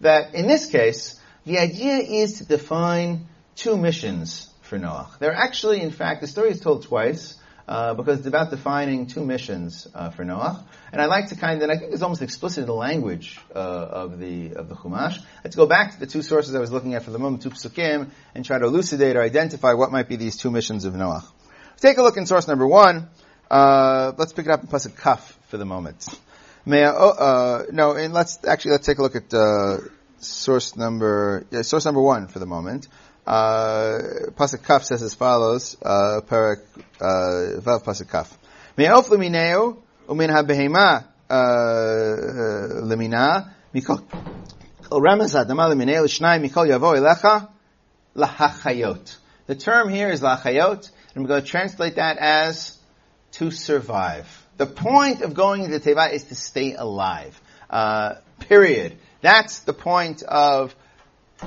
[0.00, 3.26] that in this case, the idea is to define
[3.56, 5.10] two missions for Noah.
[5.18, 9.06] There are actually, in fact, the story is told twice uh, because it's about defining
[9.06, 10.64] two missions uh, for Noah.
[10.92, 13.38] And I like to kind of, and I think it's almost explicit in the language
[13.54, 15.20] uh, of the of the Chumash.
[15.44, 17.50] Let's go back to the two sources I was looking at for the moment, two
[17.50, 21.24] psukim, and try to elucidate or identify what might be these two missions of Noah.
[21.80, 23.08] Take a look in source number one.
[23.50, 26.06] Uh, let's pick it up in pasuk kaf for the moment.
[26.66, 29.78] May I, oh, uh, no, and let's actually let's take a look at uh,
[30.18, 32.88] source number yeah, source number one for the moment.
[33.26, 33.98] Uh,
[34.36, 36.56] pasuk Kaf says as follows, uh, uh,
[37.00, 38.38] Vav Pasuk Kaf.
[40.08, 41.04] Umin ha'behema
[42.88, 44.00] lemina mikol
[44.90, 47.48] l'shnai mikol yavo elecha
[48.16, 49.16] lahachayot.
[49.46, 52.78] The term here is lahachayot, and we're going to translate that as
[53.32, 54.26] to survive.
[54.56, 57.40] The point of going into Teva is to stay alive.
[57.70, 58.98] Uh, period.
[59.20, 60.74] That's the point of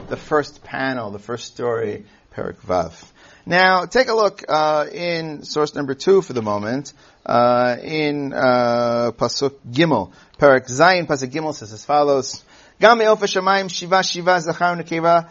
[0.08, 2.94] the first panel, the first story, Perik Vav.
[3.46, 6.94] Now, take a look uh, in source number two for the moment.
[7.26, 12.44] Uh, in uh, pasuk Gimel, Perik Zayin, pasuk Gimel says as follows:
[12.80, 15.30] Gam me'ofa shamayim shiva shiva zachar nekeva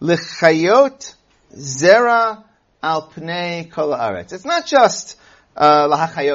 [0.00, 1.14] lechayot
[1.54, 2.44] zera
[2.82, 4.32] al pnei kol haaretz.
[4.32, 5.18] It's not just
[5.56, 5.88] uh,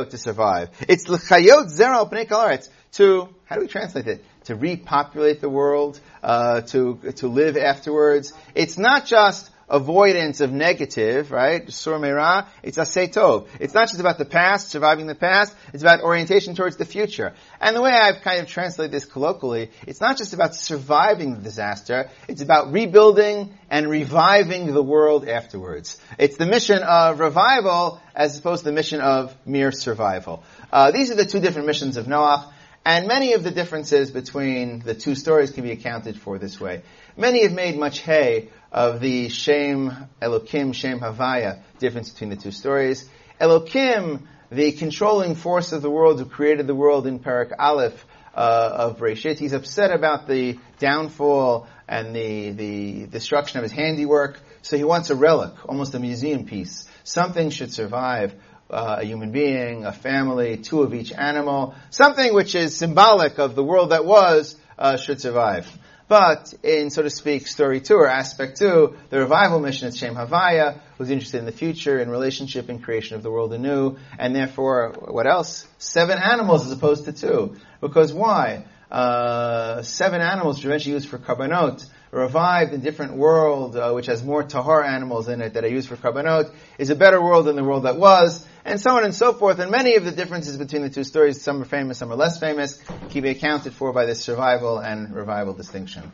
[0.06, 0.70] to survive.
[0.88, 4.26] It's lechayot zera al pnei kol haaretz to how do we translate it?
[4.46, 8.34] To repopulate the world, uh, to to live afterwards.
[8.56, 11.72] It's not just avoidance of negative, right?
[11.72, 13.48] Sur Meira, it's Asetov.
[13.60, 17.34] It's not just about the past, surviving the past, it's about orientation towards the future.
[17.60, 21.42] And the way I've kind of translated this colloquially, it's not just about surviving the
[21.42, 26.00] disaster, it's about rebuilding and reviving the world afterwards.
[26.18, 30.44] It's the mission of revival as opposed to the mission of mere survival.
[30.72, 32.54] Uh, these are the two different missions of Noah.
[32.88, 36.84] And many of the differences between the two stories can be accounted for this way.
[37.18, 42.52] Many have made much hay of the Shem Elokim, Shem Havaya difference between the two
[42.52, 43.08] stories.
[43.40, 48.70] Elokim, the controlling force of the world who created the world in Parak Aleph uh,
[48.74, 54.78] of Breshit, he's upset about the downfall and the, the destruction of his handiwork, so
[54.78, 56.88] he wants a relic, almost a museum piece.
[57.04, 58.36] Something should survive
[58.70, 63.56] uh, a human being, a family, two of each animal, something which is symbolic of
[63.56, 65.68] the world that was, uh, should survive.
[66.08, 70.16] But in, so to speak, story two or aspect two, the revival mission is Shem
[70.16, 74.34] Havaya, who's interested in the future, in relationship and creation of the world anew, and
[74.34, 75.68] therefore, what else?
[75.80, 77.58] Seven animals as opposed to two.
[77.82, 78.66] Because why?
[78.90, 84.44] Uh, seven animals eventually used for karbanot revived a different world, uh, which has more
[84.44, 87.64] tahar animals in it that are used for karbanot, is a better world than the
[87.64, 89.60] world that was, and so on and so forth.
[89.60, 92.40] And many of the differences between the two stories, some are famous, some are less
[92.40, 96.12] famous, can be accounted for by this survival and revival distinction.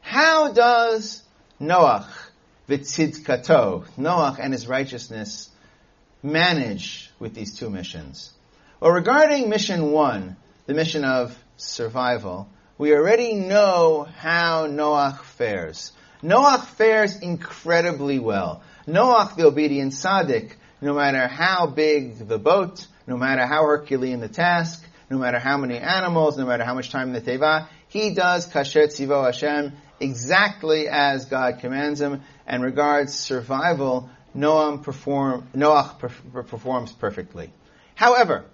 [0.00, 1.22] How does
[1.60, 2.10] Noach,
[2.68, 5.50] v'tzidkato, Noach and his righteousness,
[6.22, 8.32] manage with these two missions?
[8.80, 10.36] Well, regarding mission one,
[10.66, 12.48] the mission of survival,
[12.78, 15.92] we already know how Noach fares.
[16.22, 18.62] Noach fares incredibly well.
[18.86, 24.28] Noach, the obedient tzaddik, no matter how big the boat, no matter how Herculean the
[24.28, 28.14] task, no matter how many animals, no matter how much time in the teva, he
[28.14, 35.98] does kasher tzivo Hashem exactly as God commands him, and regards survival, Noah perform, Noach
[36.48, 37.52] performs perfectly.
[37.94, 38.44] However,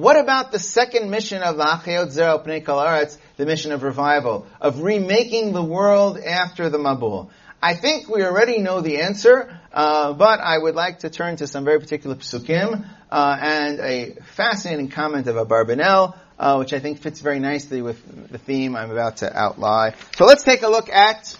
[0.00, 5.52] what about the second mission of Achayot Zerah Pnei the mission of revival, of remaking
[5.52, 7.28] the world after the Mabul?
[7.62, 11.46] I think we already know the answer, uh, but I would like to turn to
[11.46, 17.02] some very particular psukim uh, and a fascinating comment of Abarbanel, uh, which I think
[17.02, 19.92] fits very nicely with the theme I'm about to outline.
[20.16, 21.36] So let's take a look at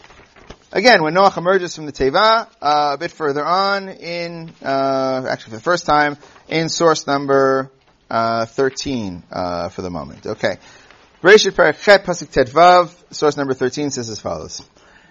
[0.73, 5.51] Again, when Noach emerges from the Teva, uh, a bit further on in, uh, actually
[5.51, 6.17] for the first time,
[6.49, 7.73] in source number
[8.11, 10.27] uh, 13 uh, for the moment.
[10.27, 10.59] Okay.
[11.23, 14.63] Bereshit Perachet Pasuk Tedvav, source number 13 says as follows.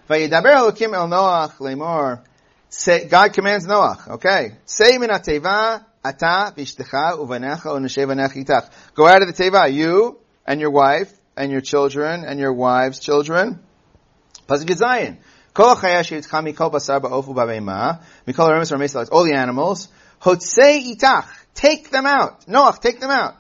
[0.10, 2.22] Vayidaber Elokim el Noach lemor.
[3.10, 4.08] God commands Noach.
[4.08, 4.54] Okay.
[4.66, 8.70] Say min teva ata v'ishtecha uvanecha u'neshevanech itach.
[8.95, 13.00] Go out of the teva, you and your wife and your children and your wives'
[13.00, 13.60] children.
[14.47, 15.20] Pasuk Zion.
[15.60, 15.88] All the
[19.36, 19.89] animals.
[20.22, 21.28] Hotzei itach.
[21.53, 22.45] Take them out.
[22.45, 23.36] Noach, take them out.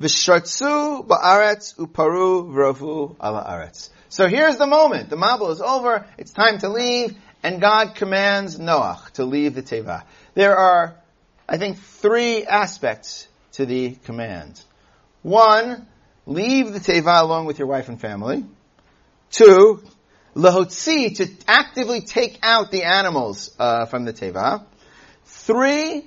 [0.00, 3.90] V'shartzu ba'aretz uparu v'ravu ala aretz.
[4.08, 5.10] So here's the moment.
[5.10, 6.06] The Mabul is over.
[6.18, 7.16] It's time to leave.
[7.42, 10.04] And God commands Noach to leave the Teva.
[10.34, 10.96] There are,
[11.48, 14.60] I think, three aspects to the command.
[15.22, 15.86] One,
[16.26, 18.44] leave the Teva along with your wife and family.
[19.30, 19.82] Two,
[20.34, 24.64] lahotzi, to actively take out the animals uh, from the Teva.
[25.24, 26.04] Three,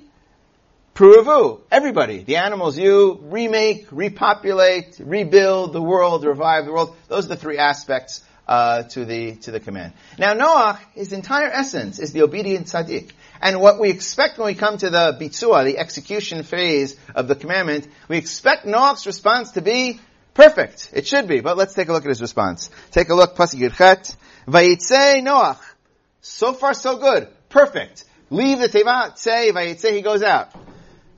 [1.00, 6.94] Pruvu, everybody, the animals, you, remake, repopulate, rebuild the world, revive the world.
[7.08, 9.94] Those are the three aspects uh, to the to the command.
[10.18, 13.12] Now Noach, his entire essence is the obedient tzaddik.
[13.40, 17.34] And what we expect when we come to the bitzua, the execution phase of the
[17.34, 20.00] commandment, we expect Noach's response to be
[20.34, 20.90] perfect.
[20.92, 22.68] It should be, but let's take a look at his response.
[22.90, 24.14] Take a look, Pasuk Yudchet.
[24.46, 25.60] Vayitze Noach.
[26.20, 27.28] So far so good.
[27.48, 28.04] Perfect.
[28.28, 30.59] Leave the teva, say, Vayitze, he goes out.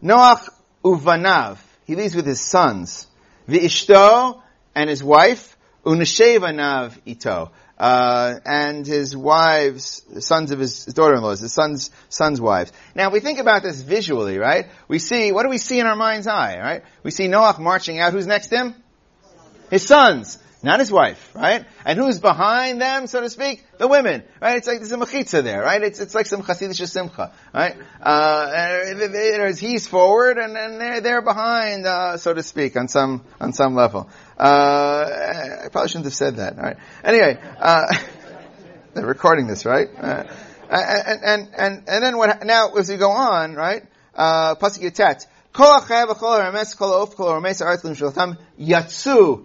[0.03, 0.49] Noach
[0.85, 1.59] uvanav.
[1.87, 3.07] He leaves with his sons.
[3.49, 4.41] V'ishto
[4.75, 5.57] and his wife.
[5.85, 7.51] Unashevanav ito.
[7.79, 12.71] Uh, and his wives, sons of his daughter-in-laws, his sons, sons' wives.
[12.95, 14.67] Now if we think about this visually, right?
[14.87, 16.85] We see, what do we see in our mind's eye, right?
[17.03, 18.13] We see Noach marching out.
[18.13, 18.75] Who's next to him?
[19.71, 21.65] His sons not his wife, right?
[21.85, 23.65] And who's behind them, so to speak?
[23.79, 24.59] The women, right?
[24.59, 25.83] It's like there's a mechitza there, right?
[25.83, 27.77] It's, it's like some chassidish simcha, right?
[28.01, 33.53] Uh, he's forward and, and they're, they're behind, uh, so to speak, on some, on
[33.53, 34.09] some level.
[34.39, 36.77] Uh, I probably shouldn't have said that, right?
[37.03, 37.87] Anyway, uh,
[38.95, 39.89] they're recording this, right?
[39.99, 40.25] Uh,
[40.71, 43.83] and, and, and, and then what, now as we go on, right?
[44.15, 45.27] Uh, Yatet,
[48.59, 49.45] yatsu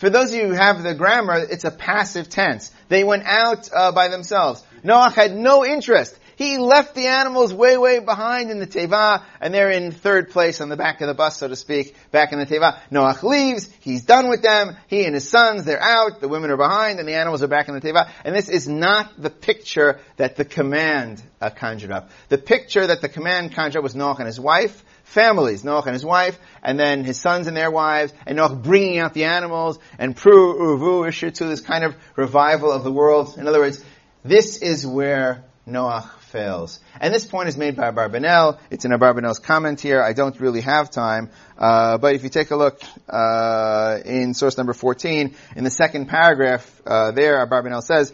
[0.00, 2.72] for those of you who have the grammar, it's a passive tense.
[2.88, 4.64] They went out uh, by themselves.
[4.82, 6.18] Noach had no interest.
[6.36, 10.62] He left the animals way, way behind in the Teva, and they're in third place
[10.62, 12.78] on the back of the bus, so to speak, back in the Teva.
[12.90, 16.56] Noach leaves, he's done with them, he and his sons, they're out, the women are
[16.56, 18.08] behind, and the animals are back in the Teva.
[18.24, 22.10] And this is not the picture that the command uh, conjured up.
[22.30, 25.94] The picture that the command conjured up was Noach and his wife, families, Noach and
[25.94, 29.78] his wife, and then his sons and their wives, and Noach bringing out the animals,
[29.98, 33.36] and Pru, Uvu, to this kind of revival of the world.
[33.36, 33.84] In other words,
[34.24, 36.78] this is where Noach fails.
[37.00, 38.58] And this point is made by Abarbanel.
[38.70, 40.02] It's in Abarbanel's comment here.
[40.02, 41.30] I don't really have time.
[41.58, 46.06] Uh, but if you take a look uh, in source number 14, in the second
[46.06, 48.12] paragraph uh, there, Abarbanel says,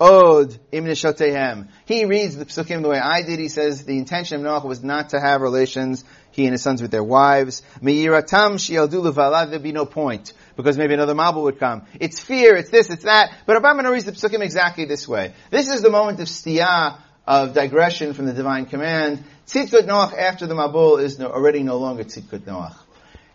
[0.00, 3.38] Od He reads the psukim the way I did.
[3.38, 6.82] He says the intention of Noach was not to have relations, he and his sons
[6.82, 7.62] with their wives.
[7.80, 11.86] Me'iratam there'd be no point because maybe another Mabul would come.
[12.00, 13.32] It's fear, it's this, it's that.
[13.46, 15.32] But Abarbanel reads the psukim exactly this way.
[15.50, 19.22] This is the moment of stiyah, of digression from the divine command.
[19.46, 22.74] Tzidkut Noach after the Mabul is no, already no longer Tzidkut Noach.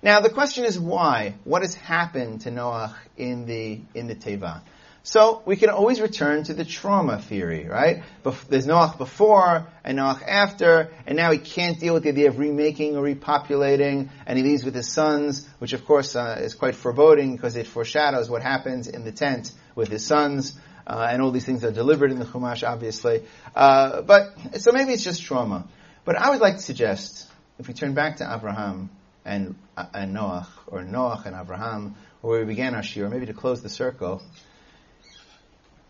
[0.01, 1.35] Now the question is why?
[1.45, 4.61] What has happened to Noach in the, in the Teva?
[5.09, 8.03] So we can always return to the trauma theory, right?
[8.47, 12.37] There's Noach before and Noach after, and now he can't deal with the idea of
[12.37, 16.75] remaking or repopulating, and he leaves with his sons, which of course uh, is quite
[16.75, 20.53] foreboding because it foreshadows what happens in the tent with his sons.
[20.85, 23.23] Uh, and all these things are delivered in the Chumash, obviously.
[23.55, 25.67] Uh, but so maybe it's just trauma.
[26.05, 28.91] But I would like to suggest, if we turn back to Abraham
[29.25, 33.33] and uh, and Noach, or Noach and Abraham, where we began our shiur, maybe to
[33.33, 34.21] close the circle,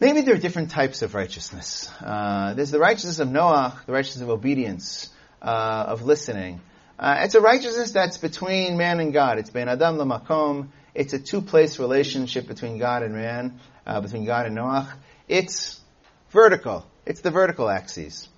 [0.01, 1.91] Maybe there are different types of righteousness.
[1.99, 5.09] Uh, there's the righteousness of Noah, the righteousness of obedience,
[5.41, 6.61] uh, of listening.
[6.97, 9.39] Uh, it's a righteousness that's between man and God.
[9.39, 10.69] It's ben adam lamakom.
[10.95, 14.93] It's a two-place relationship between God and man, uh, between God and Noah.
[15.27, 15.81] It's
[16.29, 16.85] vertical.
[17.05, 18.29] It's the vertical axis.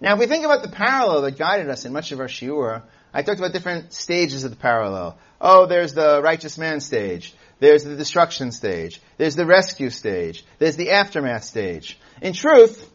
[0.00, 2.82] Now, if we think about the parallel that guided us in much of our shiur,
[3.12, 5.18] I talked about different stages of the parallel.
[5.40, 7.34] Oh, there's the righteous man stage.
[7.60, 9.00] There's the destruction stage.
[9.16, 10.44] There's the rescue stage.
[10.58, 11.98] There's the aftermath stage.
[12.22, 12.88] In truth,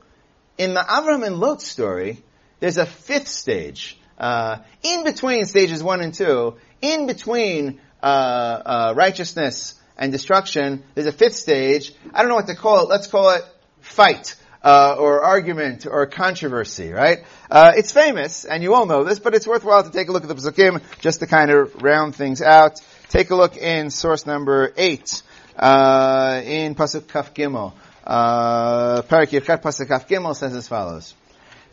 [0.57, 2.23] in the Avram and Lot story,
[2.59, 3.99] there's a fifth stage.
[4.17, 11.07] Uh, in between stages one and two, in between uh, uh, righteousness and destruction, there's
[11.07, 11.93] a fifth stage.
[12.13, 12.89] I don't know what to call it.
[12.89, 13.43] Let's call it
[13.81, 14.35] fight.
[14.65, 17.25] Uh, or argument or controversy, right?
[17.51, 20.23] Uh, it's famous, and you all know this, but it's worthwhile to take a look
[20.23, 22.79] at the Pesukim just to kind of round things out.
[23.13, 25.21] Take a look in source number eight,
[25.55, 27.73] uh, in Pasuk Kaf Gimel.
[28.03, 31.13] Uh, Parak Yirchat Pasuk Kaf Gimel says as follows.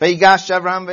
[0.03, 0.87] Vayigash Avram.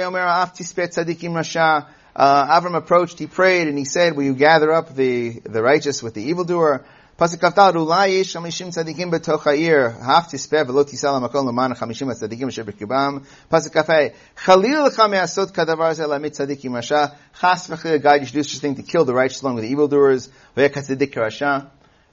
[2.16, 6.02] Uh, Avram approached, he prayed, and he said, will you gather up the, the righteous
[6.02, 6.86] with the evildoer?
[7.18, 12.46] Pasuk Kaftal, Ulai yesh tzadikim betoch ha'ir, haf tisper v'lo tisal ha'makon l'man chamishim ha'tzadikim
[12.46, 13.26] asher b'kibam.
[13.50, 14.14] Pasuk Kafay,
[14.46, 18.84] Chalil lecha me'asot kadavar zeh lamit tzadikim rasha, chas v'chil God, you should thing to
[18.84, 21.72] kill the righteous along with the evildoers, v'yek ha'tzadik rasha.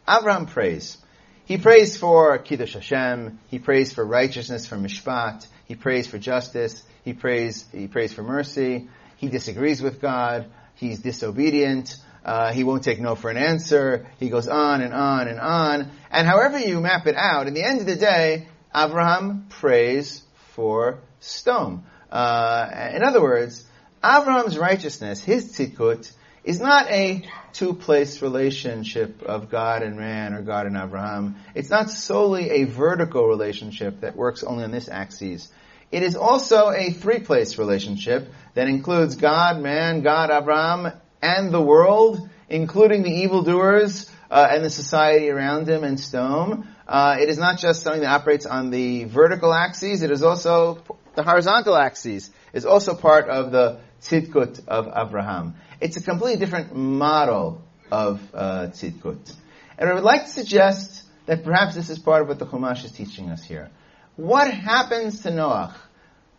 [0.09, 0.97] Avram prays.
[1.45, 6.83] He prays for Kiddush Hashem, he prays for righteousness, for mishpat, he prays for justice,
[7.05, 8.89] he prays, he prays for mercy,
[9.19, 10.47] he disagrees with God,
[10.77, 11.95] he's disobedient,
[12.25, 14.07] uh, he won't take no for an answer.
[14.19, 15.91] He goes on and on and on.
[16.11, 20.23] And however you map it out, in the end of the day, Abraham prays
[20.55, 21.83] for Sdom.
[22.11, 23.65] Uh, in other words,
[24.03, 26.11] Abraham's righteousness, his tzidkut,
[26.45, 27.23] is not a
[27.53, 31.37] two-place relationship of God and man or God and Abraham.
[31.55, 35.49] It's not solely a vertical relationship that works only on this axis.
[35.91, 40.93] It is also a three-place relationship that includes God, man, God, Abraham,
[41.25, 46.67] and the world, including the evildoers uh, and the society around him and Sdom.
[46.87, 50.83] Uh, it is not just something that operates on the vertical axes, it is also
[51.15, 55.55] the horizontal axes, is also part of the tzidkut of Abraham.
[55.81, 59.35] It's a completely different model of uh, tzidkut.
[59.79, 62.85] And I would like to suggest that perhaps this is part of what the Chumash
[62.85, 63.71] is teaching us here.
[64.17, 65.75] What happens to Noach?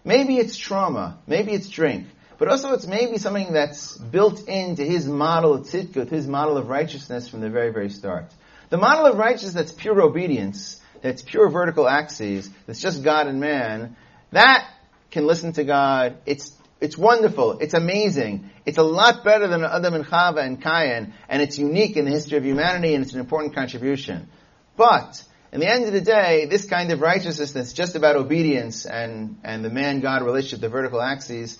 [0.03, 2.05] Maybe it's trauma, maybe it's drink,
[2.37, 6.69] but also it's maybe something that's built into his model of tzidkut, his model of
[6.69, 8.25] righteousness from the very, very start.
[8.69, 13.39] The model of righteousness that's pure obedience, that's pure vertical axes, that's just God and
[13.39, 13.95] man,
[14.31, 14.69] that
[15.11, 16.17] can listen to God.
[16.25, 16.51] It's
[16.81, 17.59] it's wonderful.
[17.59, 18.51] It's amazing.
[18.65, 22.11] It's a lot better than Adam and Chava and Cain, and it's unique in the
[22.11, 24.27] history of humanity, and it's an important contribution.
[24.75, 28.85] But in the end of the day, this kind of righteousness that's just about obedience
[28.85, 31.57] and, and the man-God relationship, the vertical axes,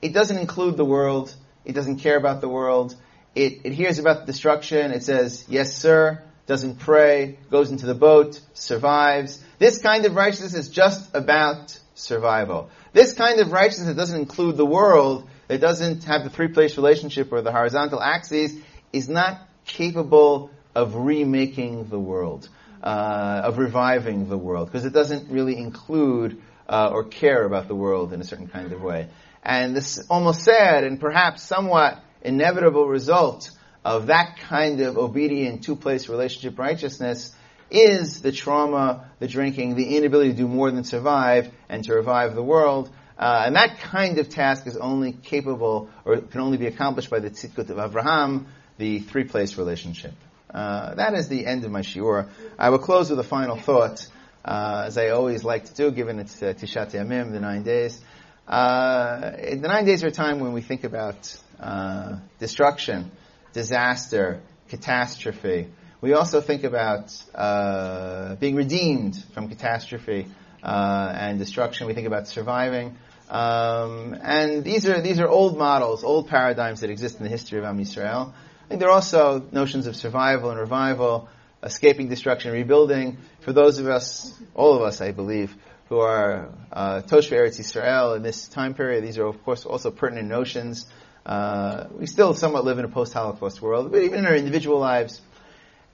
[0.00, 1.34] it doesn't include the world.
[1.64, 2.94] It doesn't care about the world.
[3.34, 4.92] It, it hears about the destruction.
[4.92, 6.22] It says, yes, sir.
[6.48, 9.40] doesn't pray, goes into the boat, survives.
[9.58, 12.70] This kind of righteousness is just about survival.
[12.94, 17.30] This kind of righteousness that doesn't include the world, that doesn't have the three-place relationship
[17.32, 18.56] or the horizontal axes,
[18.94, 22.48] is not capable of remaking the world,
[22.82, 27.74] uh, of reviving the world, because it doesn't really include uh, or care about the
[27.74, 29.08] world in a certain kind of way.
[29.42, 33.50] And this almost sad and perhaps somewhat inevitable result
[33.84, 37.34] of that kind of obedient two-place relationship righteousness
[37.70, 42.34] is the trauma, the drinking, the inability to do more than survive and to revive
[42.34, 42.90] the world.
[43.18, 47.18] Uh, and that kind of task is only capable or can only be accomplished by
[47.18, 48.46] the tzidkut of Avraham,
[48.78, 50.14] the three-place relationship.
[50.52, 52.28] Uh, that is the end of my shiur.
[52.58, 54.06] I will close with a final thought,
[54.44, 58.00] uh, as I always like to do, given it's uh, Tishat Yamim, the nine days.
[58.48, 63.10] Uh, the nine days are a time when we think about uh, destruction,
[63.52, 65.68] disaster, catastrophe.
[66.00, 70.26] We also think about uh, being redeemed from catastrophe
[70.62, 71.88] uh, and destruction.
[71.88, 72.96] We think about surviving.
[73.28, 77.58] Um, and these are these are old models, old paradigms that exist in the history
[77.58, 78.32] of Am Yisrael.
[78.32, 81.28] I think there are also notions of survival and revival,
[81.62, 83.18] escaping destruction, rebuilding.
[83.40, 85.54] For those of us, all of us, I believe,
[85.88, 89.04] who are uh, Toshve Eretz Yisrael in this time period.
[89.04, 90.86] These are, of course, also pertinent notions.
[91.24, 95.20] Uh, we still somewhat live in a post-Holocaust world, but even in our individual lives,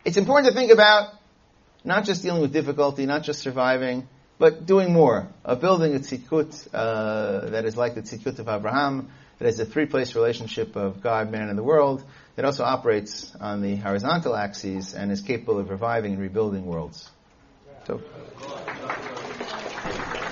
[0.04, 1.14] it's important to think about
[1.84, 4.08] not just dealing with difficulty, not just surviving,
[4.38, 9.10] but doing more, of building a tzidkut uh, that is like the tzidkut of Abraham,
[9.38, 12.04] that is a three-place relationship of God, man, and the world,
[12.36, 17.10] that also operates on the horizontal axes and is capable of reviving and rebuilding worlds.
[17.86, 18.00] So.
[19.84, 20.23] Gracias.